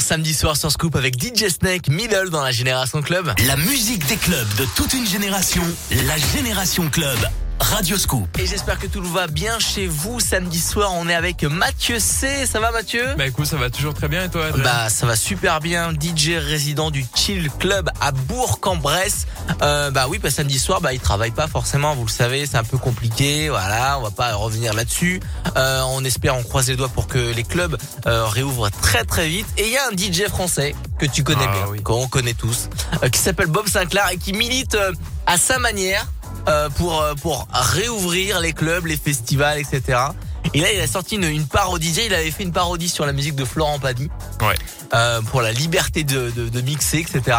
Samedi 0.00 0.34
soir 0.34 0.56
sur 0.56 0.70
Scoop 0.70 0.96
avec 0.96 1.14
DJ 1.20 1.48
Snake, 1.48 1.88
Middle 1.88 2.30
dans 2.30 2.42
la 2.42 2.52
Génération 2.52 3.02
Club. 3.02 3.32
La 3.46 3.56
musique 3.56 4.06
des 4.06 4.16
clubs 4.16 4.48
de 4.56 4.64
toute 4.76 4.94
une 4.94 5.06
génération, 5.06 5.62
la 6.06 6.16
Génération 6.34 6.88
Club, 6.88 7.18
Radio 7.70 7.98
Scoop. 7.98 8.38
Et 8.38 8.46
j'espère 8.46 8.78
que 8.78 8.86
tout 8.86 9.02
va 9.02 9.26
bien 9.26 9.58
chez 9.58 9.86
vous. 9.86 10.20
Samedi 10.20 10.58
soir, 10.58 10.90
on 10.94 11.06
est 11.08 11.14
avec 11.14 11.44
Mathieu 11.44 11.98
C. 11.98 12.46
Ça 12.46 12.60
va 12.60 12.72
Mathieu? 12.72 13.04
Bah 13.16 13.26
écoute, 13.26 13.44
ça 13.46 13.56
va 13.56 13.68
toujours 13.68 13.92
très 13.92 14.08
bien 14.08 14.24
et 14.24 14.30
toi 14.30 14.46
Adrien? 14.46 14.64
Bah 14.64 14.88
ça 14.88 15.06
va 15.06 15.16
super 15.16 15.60
bien. 15.60 15.92
DJ 15.92 16.30
résident 16.38 16.90
du 16.90 17.04
Chill 17.14 17.50
Club 17.58 17.90
à 18.00 18.12
Bourg-en-Bresse. 18.12 19.26
Euh, 19.62 19.90
bah 19.90 20.06
oui, 20.08 20.18
bah 20.18 20.30
samedi 20.30 20.58
soir, 20.58 20.80
bah 20.80 20.94
il 20.94 21.00
travaille 21.00 21.30
pas 21.30 21.46
forcément. 21.46 21.94
Vous 21.94 22.06
le 22.06 22.10
savez, 22.10 22.46
c'est 22.46 22.56
un 22.56 22.64
peu 22.64 22.78
compliqué. 22.78 23.50
Voilà, 23.50 23.98
on 23.98 24.02
va 24.02 24.10
pas 24.10 24.34
revenir 24.34 24.72
là-dessus. 24.72 25.20
Euh, 25.56 25.82
on 25.88 26.02
espère, 26.04 26.36
on 26.36 26.42
croise 26.42 26.68
les 26.68 26.76
doigts 26.76 26.88
pour 26.88 27.06
que 27.06 27.18
les 27.18 27.44
clubs 27.44 27.76
euh, 28.06 28.26
réouvrent 28.26 28.70
très 28.70 29.04
très 29.04 29.28
vite. 29.28 29.46
Et 29.58 29.66
il 29.66 29.72
y 29.72 29.76
a 29.76 29.86
un 29.86 29.96
DJ 29.96 30.28
français 30.28 30.74
que 30.98 31.06
tu 31.06 31.22
connais 31.22 31.46
Ah 31.46 31.66
bien, 31.70 31.82
qu'on 31.82 32.08
connaît 32.08 32.34
tous, 32.34 32.70
euh, 33.02 33.08
qui 33.08 33.20
s'appelle 33.20 33.46
Bob 33.46 33.68
Sinclair 33.68 34.08
et 34.10 34.16
qui 34.16 34.32
milite 34.32 34.74
euh, 34.74 34.92
à 35.26 35.36
sa 35.36 35.58
manière 35.58 36.06
euh, 36.48 36.68
pour 36.70 37.00
euh, 37.00 37.14
pour 37.14 37.46
réouvrir 37.52 38.40
les 38.40 38.52
clubs, 38.52 38.86
les 38.86 38.96
festivals, 38.96 39.58
etc. 39.58 39.98
Et 40.54 40.60
là, 40.60 40.72
il 40.72 40.80
a 40.80 40.86
sorti 40.86 41.16
une, 41.16 41.24
une 41.24 41.46
parodie. 41.46 41.90
Déjà, 41.92 42.06
Il 42.06 42.14
avait 42.14 42.30
fait 42.30 42.42
une 42.42 42.52
parodie 42.52 42.88
sur 42.88 43.04
la 43.04 43.12
musique 43.12 43.34
de 43.34 43.44
Florent 43.44 43.78
Pagny. 43.78 44.08
Ouais. 44.40 44.54
Euh, 44.94 45.20
pour 45.20 45.42
la 45.42 45.52
liberté 45.52 46.04
de, 46.04 46.30
de, 46.30 46.48
de 46.48 46.60
mixer, 46.62 46.98
etc. 47.00 47.36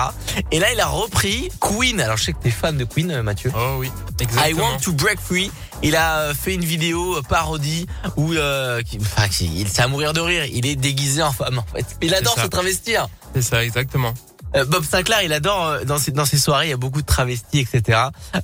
Et 0.51 0.59
là, 0.59 0.71
il 0.71 0.79
a 0.79 0.85
repris 0.85 1.49
Queen. 1.59 1.99
Alors, 1.99 2.17
je 2.17 2.25
sais 2.25 2.33
que 2.33 2.37
t'es 2.43 2.51
fan 2.51 2.77
de 2.77 2.83
Queen, 2.85 3.23
Mathieu. 3.23 3.51
Oh 3.55 3.77
oui, 3.79 3.87
I 4.19 4.23
exactement. 4.23 4.61
want 4.73 4.77
to 4.77 4.91
break 4.93 5.19
free. 5.19 5.49
Il 5.81 5.95
a 5.95 6.33
fait 6.35 6.53
une 6.53 6.63
vidéo 6.63 7.19
parodie 7.27 7.87
où, 8.17 8.33
euh, 8.33 8.83
qui- 8.83 8.99
enfin, 9.01 9.27
qui- 9.27 9.49
il 9.61 9.67
c'est 9.67 9.81
à 9.81 9.87
mourir 9.87 10.13
de 10.13 10.19
rire. 10.19 10.45
Il 10.45 10.67
est 10.67 10.75
déguisé 10.75 11.23
en 11.23 11.31
femme, 11.31 11.57
en 11.57 11.65
fait. 11.75 11.85
Il 12.01 12.13
adore 12.13 12.37
se 12.39 12.45
travestir. 12.47 13.07
C'est 13.33 13.41
ça, 13.41 13.63
exactement. 13.63 14.13
Euh, 14.55 14.65
Bob 14.65 14.83
Sinclair, 14.83 15.21
il 15.23 15.33
adore 15.33 15.65
euh, 15.65 15.83
dans 15.83 15.97
ses 16.25 16.37
soirées, 16.37 16.67
il 16.67 16.69
y 16.69 16.73
a 16.73 16.77
beaucoup 16.77 17.01
de 17.01 17.05
travestis, 17.05 17.59
etc. 17.59 17.99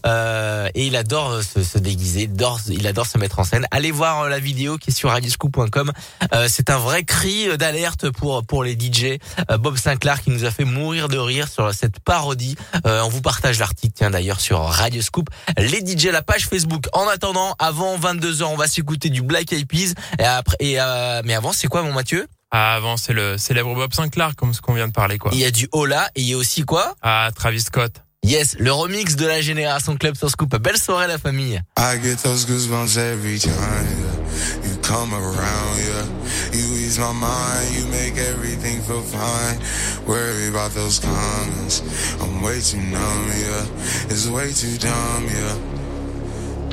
Euh, 0.05 0.69
et 0.75 0.85
il 0.85 0.95
adore 0.95 1.31
euh, 1.31 1.41
se, 1.41 1.63
se 1.63 1.77
déguiser, 1.77 2.23
il 2.23 2.31
adore, 2.31 2.59
il 2.69 2.87
adore 2.87 3.07
se 3.07 3.17
mettre 3.17 3.39
en 3.39 3.43
scène. 3.43 3.65
Allez 3.71 3.91
voir 3.91 4.29
la 4.29 4.39
vidéo 4.39 4.77
qui 4.77 4.91
est 4.91 4.93
sur 4.93 5.09
radioscoop.com. 5.09 5.91
Euh, 6.33 6.47
c'est 6.49 6.69
un 6.69 6.77
vrai 6.77 7.03
cri 7.03 7.57
d'alerte 7.57 8.09
pour 8.11 8.45
pour 8.45 8.63
les 8.63 8.73
DJ. 8.73 9.17
Bob 9.59 9.77
Sinclair 9.77 10.21
qui 10.21 10.29
nous 10.29 10.45
a 10.45 10.51
fait 10.51 10.65
mourir 10.65 11.07
de 11.07 11.17
rire 11.17 11.47
sur 11.47 11.73
cette 11.73 11.99
parodie. 11.99 12.55
On 12.83 13.09
vous 13.09 13.21
partage 13.21 13.59
l'article, 13.59 13.93
tiens 13.95 14.11
d'ailleurs 14.11 14.39
sur 14.39 14.59
Radioscoop. 14.59 15.29
Les 15.57 15.85
DJ, 15.85 16.07
la 16.07 16.21
page 16.21 16.47
Facebook. 16.47 16.87
En 16.93 17.07
attendant, 17.07 17.55
avant 17.59 17.97
22 17.97 18.33
h 18.33 18.43
on 18.43 18.55
va 18.55 18.67
s'écouter 18.67 19.09
du 19.09 19.21
Black 19.21 19.51
Eyed 19.51 19.67
Peas. 19.67 19.93
Et 20.19 20.23
après, 20.23 20.57
et 20.59 20.75
mais 21.23 21.33
avant, 21.33 21.53
c'est 21.53 21.67
quoi, 21.67 21.81
mon 21.83 21.93
Mathieu? 21.93 22.27
Ah, 22.57 22.75
avant, 22.75 22.95
c'est 22.95 23.11
le 23.11 23.37
célèbre 23.37 23.75
Bob 23.75 23.93
Sinclair, 23.93 24.33
comme 24.37 24.53
ce 24.53 24.61
qu'on 24.61 24.73
vient 24.73 24.87
de 24.87 24.93
parler, 24.93 25.17
quoi. 25.17 25.29
Il 25.33 25.39
y 25.39 25.43
a 25.43 25.51
du 25.51 25.67
Ola 25.73 26.09
et 26.15 26.21
il 26.21 26.27
y 26.29 26.33
a 26.35 26.37
aussi 26.37 26.61
quoi? 26.61 26.95
Ah, 27.01 27.29
Travis 27.35 27.59
Scott. 27.59 27.91
Yes, 28.23 28.55
le 28.57 28.71
remix 28.71 29.17
de 29.17 29.27
la 29.27 29.41
génération 29.41 29.97
Club 29.97 30.15
sur 30.15 30.29
Scoop. 30.29 30.55
Belle 30.55 30.77
soirée 30.77 31.07
la 31.07 31.17
famille. 31.17 31.61
I 31.77 31.99
get 32.01 32.23
those 32.23 32.45
goosebumps 32.45 32.97
every 32.97 33.39
time 33.39 33.51
yeah. 33.51 34.69
you 34.69 34.77
come 34.81 35.13
around. 35.13 35.77
Yeah, 35.77 36.05
you 36.53 36.75
ease 36.77 36.97
my 36.97 37.11
mind, 37.11 37.75
you 37.77 37.87
make 37.87 38.17
everything 38.17 38.81
feel 38.83 39.03
fine. 39.03 39.59
Worry 40.07 40.47
about 40.47 40.73
those 40.73 41.01
comments, 41.01 41.83
I'm 42.21 42.41
way 42.41 42.61
too 42.61 42.77
numb. 42.77 43.31
Yeah, 43.37 43.65
it's 44.09 44.29
way 44.29 44.53
too 44.53 44.77
dumb. 44.77 45.27
Yeah, 45.27 45.57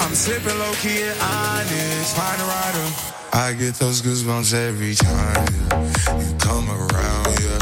I'm 0.00 0.14
slipping 0.14 0.58
low 0.58 0.72
key 0.74 1.02
and 1.02 1.18
honest, 1.20 2.16
find 2.16 2.40
a 2.40 2.44
rider. 2.44 2.86
I 3.32 3.52
get 3.52 3.74
those 3.74 4.00
goosebumps 4.02 4.54
every 4.54 4.94
time 4.94 5.46
yeah. 5.70 6.18
you 6.18 6.34
come 6.38 6.68
around, 6.70 7.26
yeah. 7.40 7.60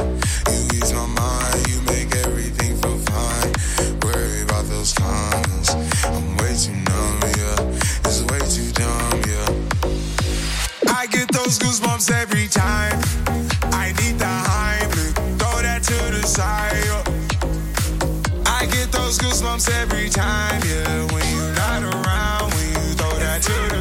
You 0.52 0.60
ease 0.78 0.92
my 0.92 1.06
mind, 1.06 1.68
you 1.68 1.80
make 1.82 2.14
everything 2.24 2.76
feel 2.76 2.98
fine. 3.10 3.52
Worry 4.02 4.42
about 4.42 4.64
those 4.66 4.92
comments, 4.92 5.74
I'm 6.04 6.36
way 6.38 6.54
too 6.56 6.72
numb, 6.88 7.20
yeah. 7.40 8.06
It's 8.06 8.22
way 8.30 8.40
too 8.54 8.70
dumb, 8.72 9.20
yeah. 9.26 10.94
I 10.94 11.06
get 11.06 11.28
those 11.32 11.58
goosebumps 11.58 12.10
every 12.12 12.46
time. 12.48 12.98
I 13.72 13.92
need 14.00 14.18
the 14.18 14.32
Heimlich, 14.48 15.14
throw 15.38 15.62
that 15.62 15.82
to 15.82 15.98
the 16.14 16.22
side. 16.26 16.72
yeah. 16.86 17.02
I 18.46 18.66
get 18.66 18.92
those 18.92 19.18
goosebumps 19.18 19.68
every 19.82 20.08
time, 20.08 20.62
yeah. 20.64 21.12
When 21.12 21.26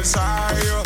desire. 0.06 0.85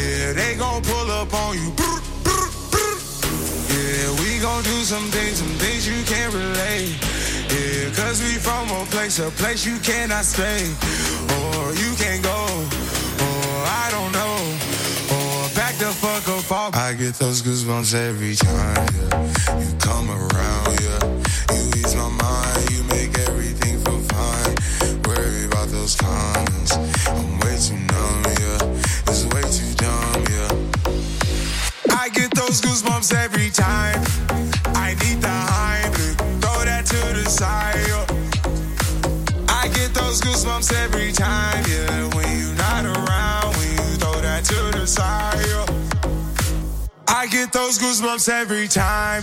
Yeah, 0.00 0.32
they 0.32 0.54
gon' 0.56 0.82
pull 0.82 1.10
up 1.10 1.32
on 1.34 1.54
you. 1.60 1.70
Yeah, 3.68 4.08
we 4.20 4.40
gon' 4.40 4.62
do 4.62 4.76
some 4.92 5.08
things, 5.10 5.36
some 5.38 5.56
things 5.58 5.86
you 5.86 6.02
can't 6.04 6.32
relate. 6.32 6.96
Yeah, 7.52 7.92
cause 7.94 8.22
we 8.22 8.38
from 8.38 8.70
a 8.70 8.84
place, 8.86 9.18
a 9.18 9.30
place 9.30 9.66
you 9.66 9.78
cannot 9.78 10.24
stay. 10.24 10.62
Or 11.36 11.74
you 11.74 11.90
can't 11.96 12.22
go, 12.22 12.40
or 13.26 13.52
I 13.82 13.88
don't 13.90 14.12
know. 14.12 14.36
Or 15.16 15.48
back 15.54 15.74
the 15.76 15.92
fuck 15.92 16.26
up. 16.50 16.76
I 16.76 16.94
get 16.94 17.14
those 17.14 17.42
goosebumps 17.42 17.94
every 17.94 18.36
time, 18.36 18.88
yeah. 18.96 19.60
You 19.60 19.76
come 19.78 20.10
around, 20.10 20.80
yeah. 20.80 21.19
those 32.50 32.62
goosebumps 32.62 33.14
every 33.14 33.48
time. 33.48 34.02
I 34.74 34.96
need 35.04 35.22
the 35.22 35.28
hype, 35.28 35.94
throw 36.40 36.64
that 36.64 36.84
to 36.86 36.96
the 37.14 37.30
side. 37.30 37.76
I 39.48 39.68
get 39.68 39.94
those 39.94 40.20
goosebumps 40.20 40.72
every 40.72 41.12
time, 41.12 41.64
yeah. 41.68 42.08
When 42.12 42.26
you're 42.40 42.56
not 42.56 42.84
around, 42.86 43.56
when 43.56 43.70
you 43.70 43.96
throw 43.98 44.20
that 44.20 44.44
to 44.46 44.78
the 44.78 44.84
side. 44.84 45.30
I 47.06 47.28
get 47.28 47.52
those 47.52 47.78
goosebumps 47.78 48.28
every 48.28 48.66
time. 48.66 49.22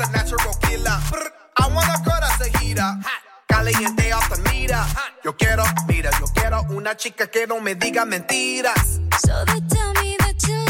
A 0.00 0.10
natural 0.12 0.54
killer. 0.62 0.96
Brr, 1.10 1.28
I 1.56 1.68
wanna 1.74 1.98
cut 2.04 2.22
a 2.22 2.58
gira. 2.58 3.00
Caliente 3.48 4.12
hasta 4.12 4.36
mira. 4.52 4.86
Yo 5.24 5.36
quiero, 5.36 5.64
mira, 5.88 6.10
yo 6.20 6.26
quiero 6.34 6.62
una 6.70 6.96
chica 6.96 7.26
que 7.26 7.48
no 7.48 7.60
me 7.60 7.74
diga 7.74 8.04
mentiras. 8.04 9.00
So 9.26 9.44
they 9.46 9.60
tell 9.68 9.92
me 9.94 10.16
that 10.20 10.36
you 10.46 10.67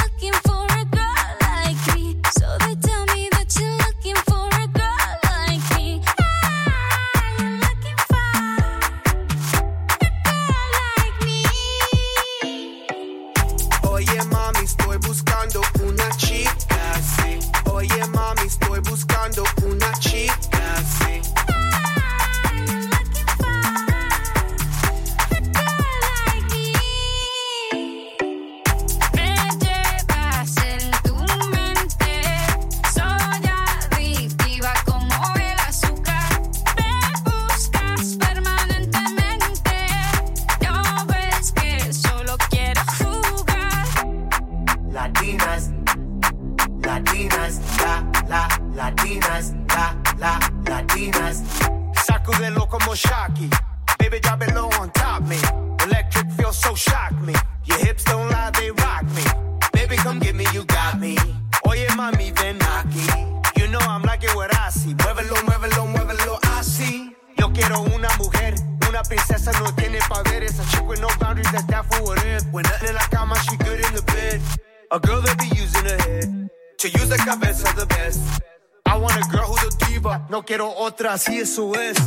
quiero 80.49 80.75
otra, 80.75 81.19
si 81.19 81.41
eso 81.41 81.75
es. 81.75 81.99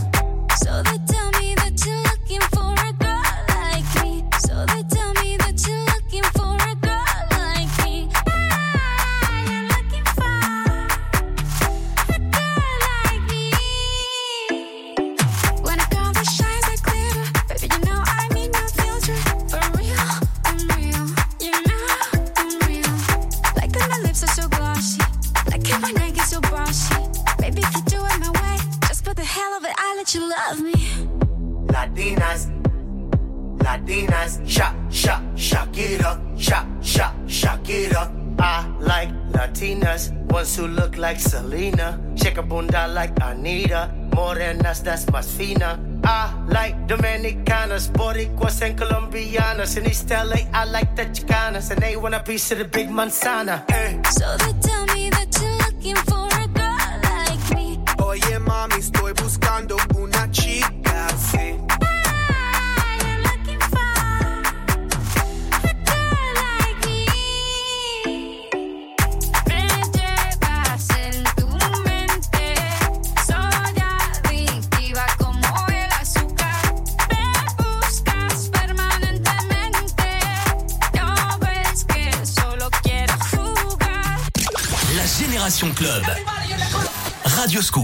So 0.63 0.81
they 0.81 1.30
piece 52.31 52.51
of 52.53 52.59
the 52.59 52.63
big 52.63 52.87
manzana. 52.87 53.69
Hey. 53.69 53.99
So 54.09 54.37
they 54.37 54.53
tell 54.61 54.85
me 54.85 54.90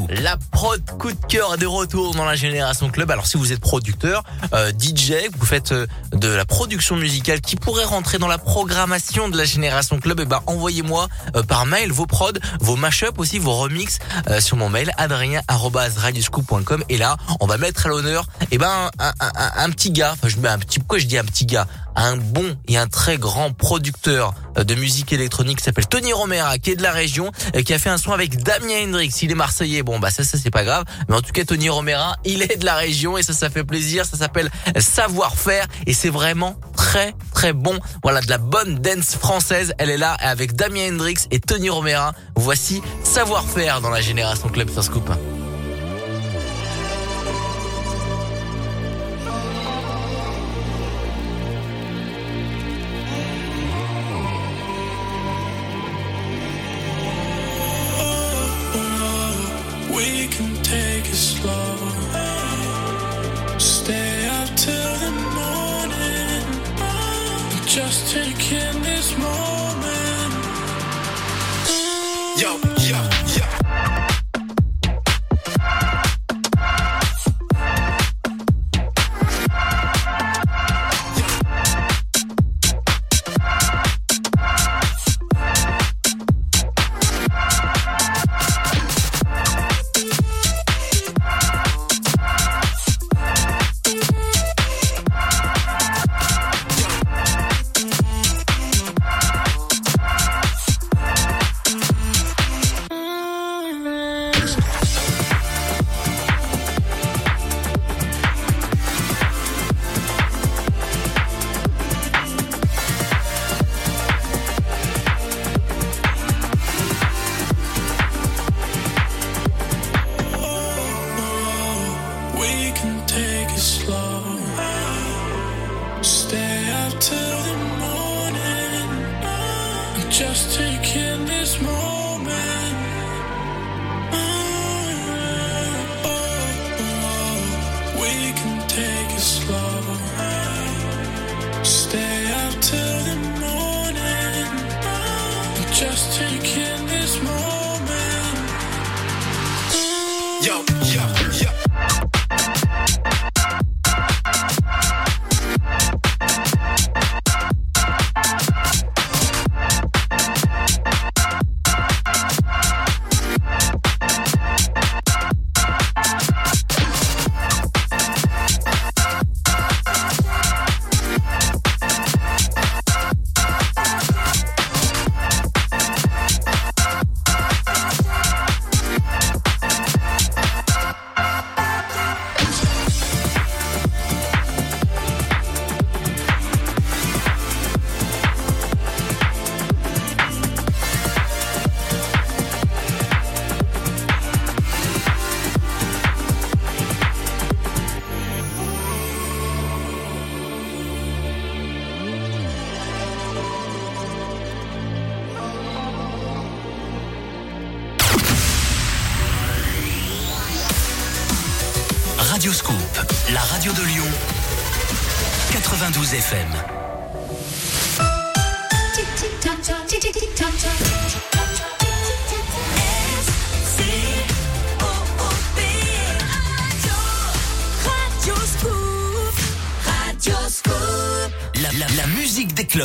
La 0.10 0.38
prod 0.52 0.84
coup 0.98 1.12
de 1.12 1.26
cœur 1.28 1.56
de 1.58 1.68
retour 1.68 2.16
dans 2.16 2.26
la 2.26 2.36
Génération 2.36 2.90
Club. 2.90 3.12
Alors 3.12 3.28
si 3.28 3.38
vous 3.38 3.52
êtes 3.54 3.60
producteur, 3.60 4.24
euh, 4.54 4.72
DJ, 4.72 5.14
vous 5.38 5.45
faites 5.45 5.72
euh, 5.72 5.86
de 6.14 6.28
la 6.28 6.45
production 6.45 6.95
musicale 6.95 7.41
qui 7.41 7.56
pourrait 7.56 7.84
rentrer 7.86 8.18
dans 8.18 8.28
la 8.28 8.40
programmation 8.40 9.30
de 9.30 9.38
la 9.38 9.45
Génération 9.45 9.99
Club, 9.99 10.20
et 10.20 10.26
ben 10.26 10.41
envoyez-moi 10.48 11.08
euh, 11.36 11.44
par 11.44 11.68
mail 11.68 11.91
vos 11.91 12.08
prods, 12.08 12.32
vos 12.60 12.76
mashups 12.76 13.18
aussi, 13.18 13.38
vos 13.38 13.54
remixes 13.54 13.99
euh, 14.30 14.41
sur 14.41 14.58
mon 14.58 14.70
mail 14.70 14.91
adrien@radioscoop.com 14.98 16.84
et 16.90 16.98
là, 16.98 17.18
on 17.40 17.45
va 17.45 17.58
mettre 17.58 17.86
à 17.86 17.90
l'honneur 17.90 18.26
et 18.49 18.58
ben 18.58 18.90
un, 18.98 19.12
un, 19.20 19.32
un, 19.36 19.52
un 19.64 19.70
petit 19.70 19.91
gars, 19.91 20.14
enfin 20.14 20.28
je 20.28 20.38
mets 20.38 20.49
un 20.49 20.58
petit 20.58 20.80
pourquoi 20.80 20.98
je 20.98 21.06
dis 21.06 21.20
un 21.20 21.24
petit 21.24 21.45
gars, 21.45 21.68
un 21.95 22.18
bon 22.18 22.58
et 22.68 22.78
un 22.78 22.88
très 22.88 23.18
grand 23.18 23.52
producteur 23.54 24.34
de 24.63 24.75
musique 24.75 25.13
électronique 25.13 25.61
s'appelle 25.61 25.88
Tony 25.88 26.13
Romera, 26.13 26.57
qui 26.57 26.71
est 26.71 26.75
de 26.75 26.84
la 26.84 26.91
région, 26.91 27.31
qui 27.65 27.73
a 27.73 27.79
fait 27.79 27.89
un 27.89 27.97
son 27.97 28.11
avec 28.11 28.41
Damien 28.43 28.85
Hendrix. 28.88 29.13
Il 29.21 29.31
est 29.31 29.35
marseillais, 29.35 29.84
bon 29.84 29.99
bah 29.99 30.09
ça, 30.09 30.23
ça 30.23 30.38
c'est 30.38 30.51
pas 30.51 30.63
grave. 30.63 30.84
Mais 31.09 31.15
en 31.15 31.21
tout 31.21 31.31
cas, 31.31 31.45
Tony 31.45 31.69
Romera, 31.69 32.15
il 32.25 32.43
est 32.43 32.57
de 32.57 32.65
la 32.65 32.75
région 32.75 33.17
et 33.17 33.23
ça, 33.23 33.34
ça 33.34 33.49
fait 33.49 33.63
plaisir. 33.63 34.05
Ça 34.05 34.17
s'appelle 34.17 34.49
Savoir-faire 34.77 35.65
et 35.85 35.93
c'est 35.93 36.09
vraiment 36.09 36.59
très 36.75 37.13
très 37.34 37.53
bon. 37.53 37.77
Voilà, 38.03 38.21
de 38.21 38.29
la 38.29 38.38
bonne 38.38 38.79
dance 38.79 39.15
française. 39.15 39.73
Elle 39.77 39.89
est 39.89 39.97
là 39.97 40.13
avec 40.19 40.53
Damien 40.53 40.93
Hendrix 40.93 41.27
et 41.31 41.39
Tony 41.39 41.69
Romera. 41.69 42.13
Voici 42.35 42.81
Savoir-faire 43.03 43.81
dans 43.81 43.89
la 43.89 44.01
génération 44.01 44.49
Club 44.49 44.69
sans 44.69 44.81
Scoop. 44.81 45.09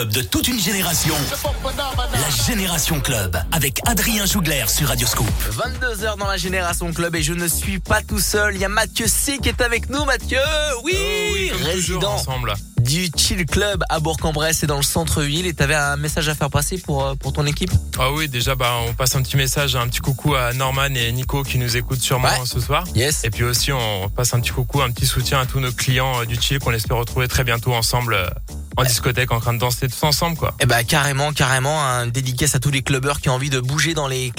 De 0.05 0.23
toute 0.23 0.49
une 0.49 0.59
génération. 0.61 1.15
La 2.13 2.45
Génération 2.47 3.01
Club 3.01 3.37
avec 3.53 3.81
Adrien 3.87 4.27
Jougler 4.27 4.65
sur 4.69 4.89
Radio 4.89 5.07
Scoop. 5.07 5.29
22h 5.51 6.17
dans 6.19 6.27
la 6.27 6.37
Génération 6.37 6.93
Club 6.93 7.15
et 7.17 7.23
je 7.23 7.33
ne 7.33 7.47
suis 7.47 7.79
pas 7.79 8.03
tout 8.03 8.19
seul. 8.21 8.55
Il 8.55 8.61
y 8.61 8.65
a 8.65 8.69
Mathieu 8.69 9.07
C 9.07 9.39
qui 9.43 9.49
est 9.49 9.61
avec 9.61 9.91
nous. 9.91 10.05
Mathieu, 10.05 10.39
oui, 10.85 11.51
Oh 11.53 11.57
toujours 11.57 11.67
résident 11.69 12.13
ensemble. 12.15 12.55
du 12.81 13.11
Chill 13.17 13.47
Club 13.47 13.85
à 13.89 14.01
Bourg-en-Bresse 14.01 14.63
et 14.63 14.67
dans 14.67 14.77
le 14.77 14.83
centre-ville. 14.83 15.47
Et 15.47 15.55
t'avais 15.55 15.75
un 15.75 15.97
message 15.97 16.29
à 16.29 16.35
faire 16.35 16.51
passer 16.51 16.79
pour, 16.79 17.05
euh, 17.07 17.15
pour 17.15 17.33
ton 17.33 17.47
équipe? 17.47 17.71
Ah 17.99 18.11
oui, 18.13 18.29
déjà, 18.29 18.55
bah, 18.55 18.73
on 18.89 18.95
passe 18.95 19.15
un 19.15 19.23
petit 19.23 19.37
message, 19.37 19.77
un 19.77 19.87
petit 19.89 20.01
coucou 20.01 20.35
à 20.35 20.53
Norman 20.53 20.87
et 20.95 21.13
Nico 21.13 21.43
qui 21.45 21.59
nous 21.59 21.77
écoutent 21.77 22.01
sûrement 22.03 22.29
Ouais. 22.29 22.47
ce 22.47 22.61
soir. 22.61 22.85
Yes. 22.95 23.23
Et 23.25 23.31
puis 23.31 23.45
aussi, 23.45 23.73
on 23.73 24.09
passe 24.09 24.35
un 24.35 24.41
petit 24.41 24.51
coucou, 24.51 24.83
un 24.83 24.91
petit 24.91 25.07
soutien 25.07 25.41
à 25.41 25.47
tous 25.47 25.61
nos 25.61 25.73
clients 25.73 26.21
euh, 26.21 26.25
du 26.25 26.41
Chill 26.41 26.59
qu'on 26.59 26.73
espère 26.73 26.97
retrouver 26.97 27.29
très 27.29 27.45
bientôt 27.45 27.73
ensemble 27.75 28.15
euh, 28.15 28.27
en 28.77 28.85
discothèque, 28.85 29.31
en 29.33 29.41
train 29.41 29.55
de 29.55 29.59
danser 29.59 29.89
tous 29.89 30.03
ensemble, 30.05 30.37
quoi. 30.37 30.55
Eh 30.61 30.67
ben 30.67 30.83
carrément, 30.85 31.33
carrément, 31.33 31.85
un 31.85 32.07
dédicace 32.07 32.55
à 32.55 32.59
tous 32.59 32.71
les 32.71 32.83
clubbers 32.83 33.21
qui 33.21 33.29
ont 33.29 33.35
envie 33.35 33.51
de 33.51 33.61
bouger 33.61 33.95
dans 33.95 34.09
les 34.09 34.33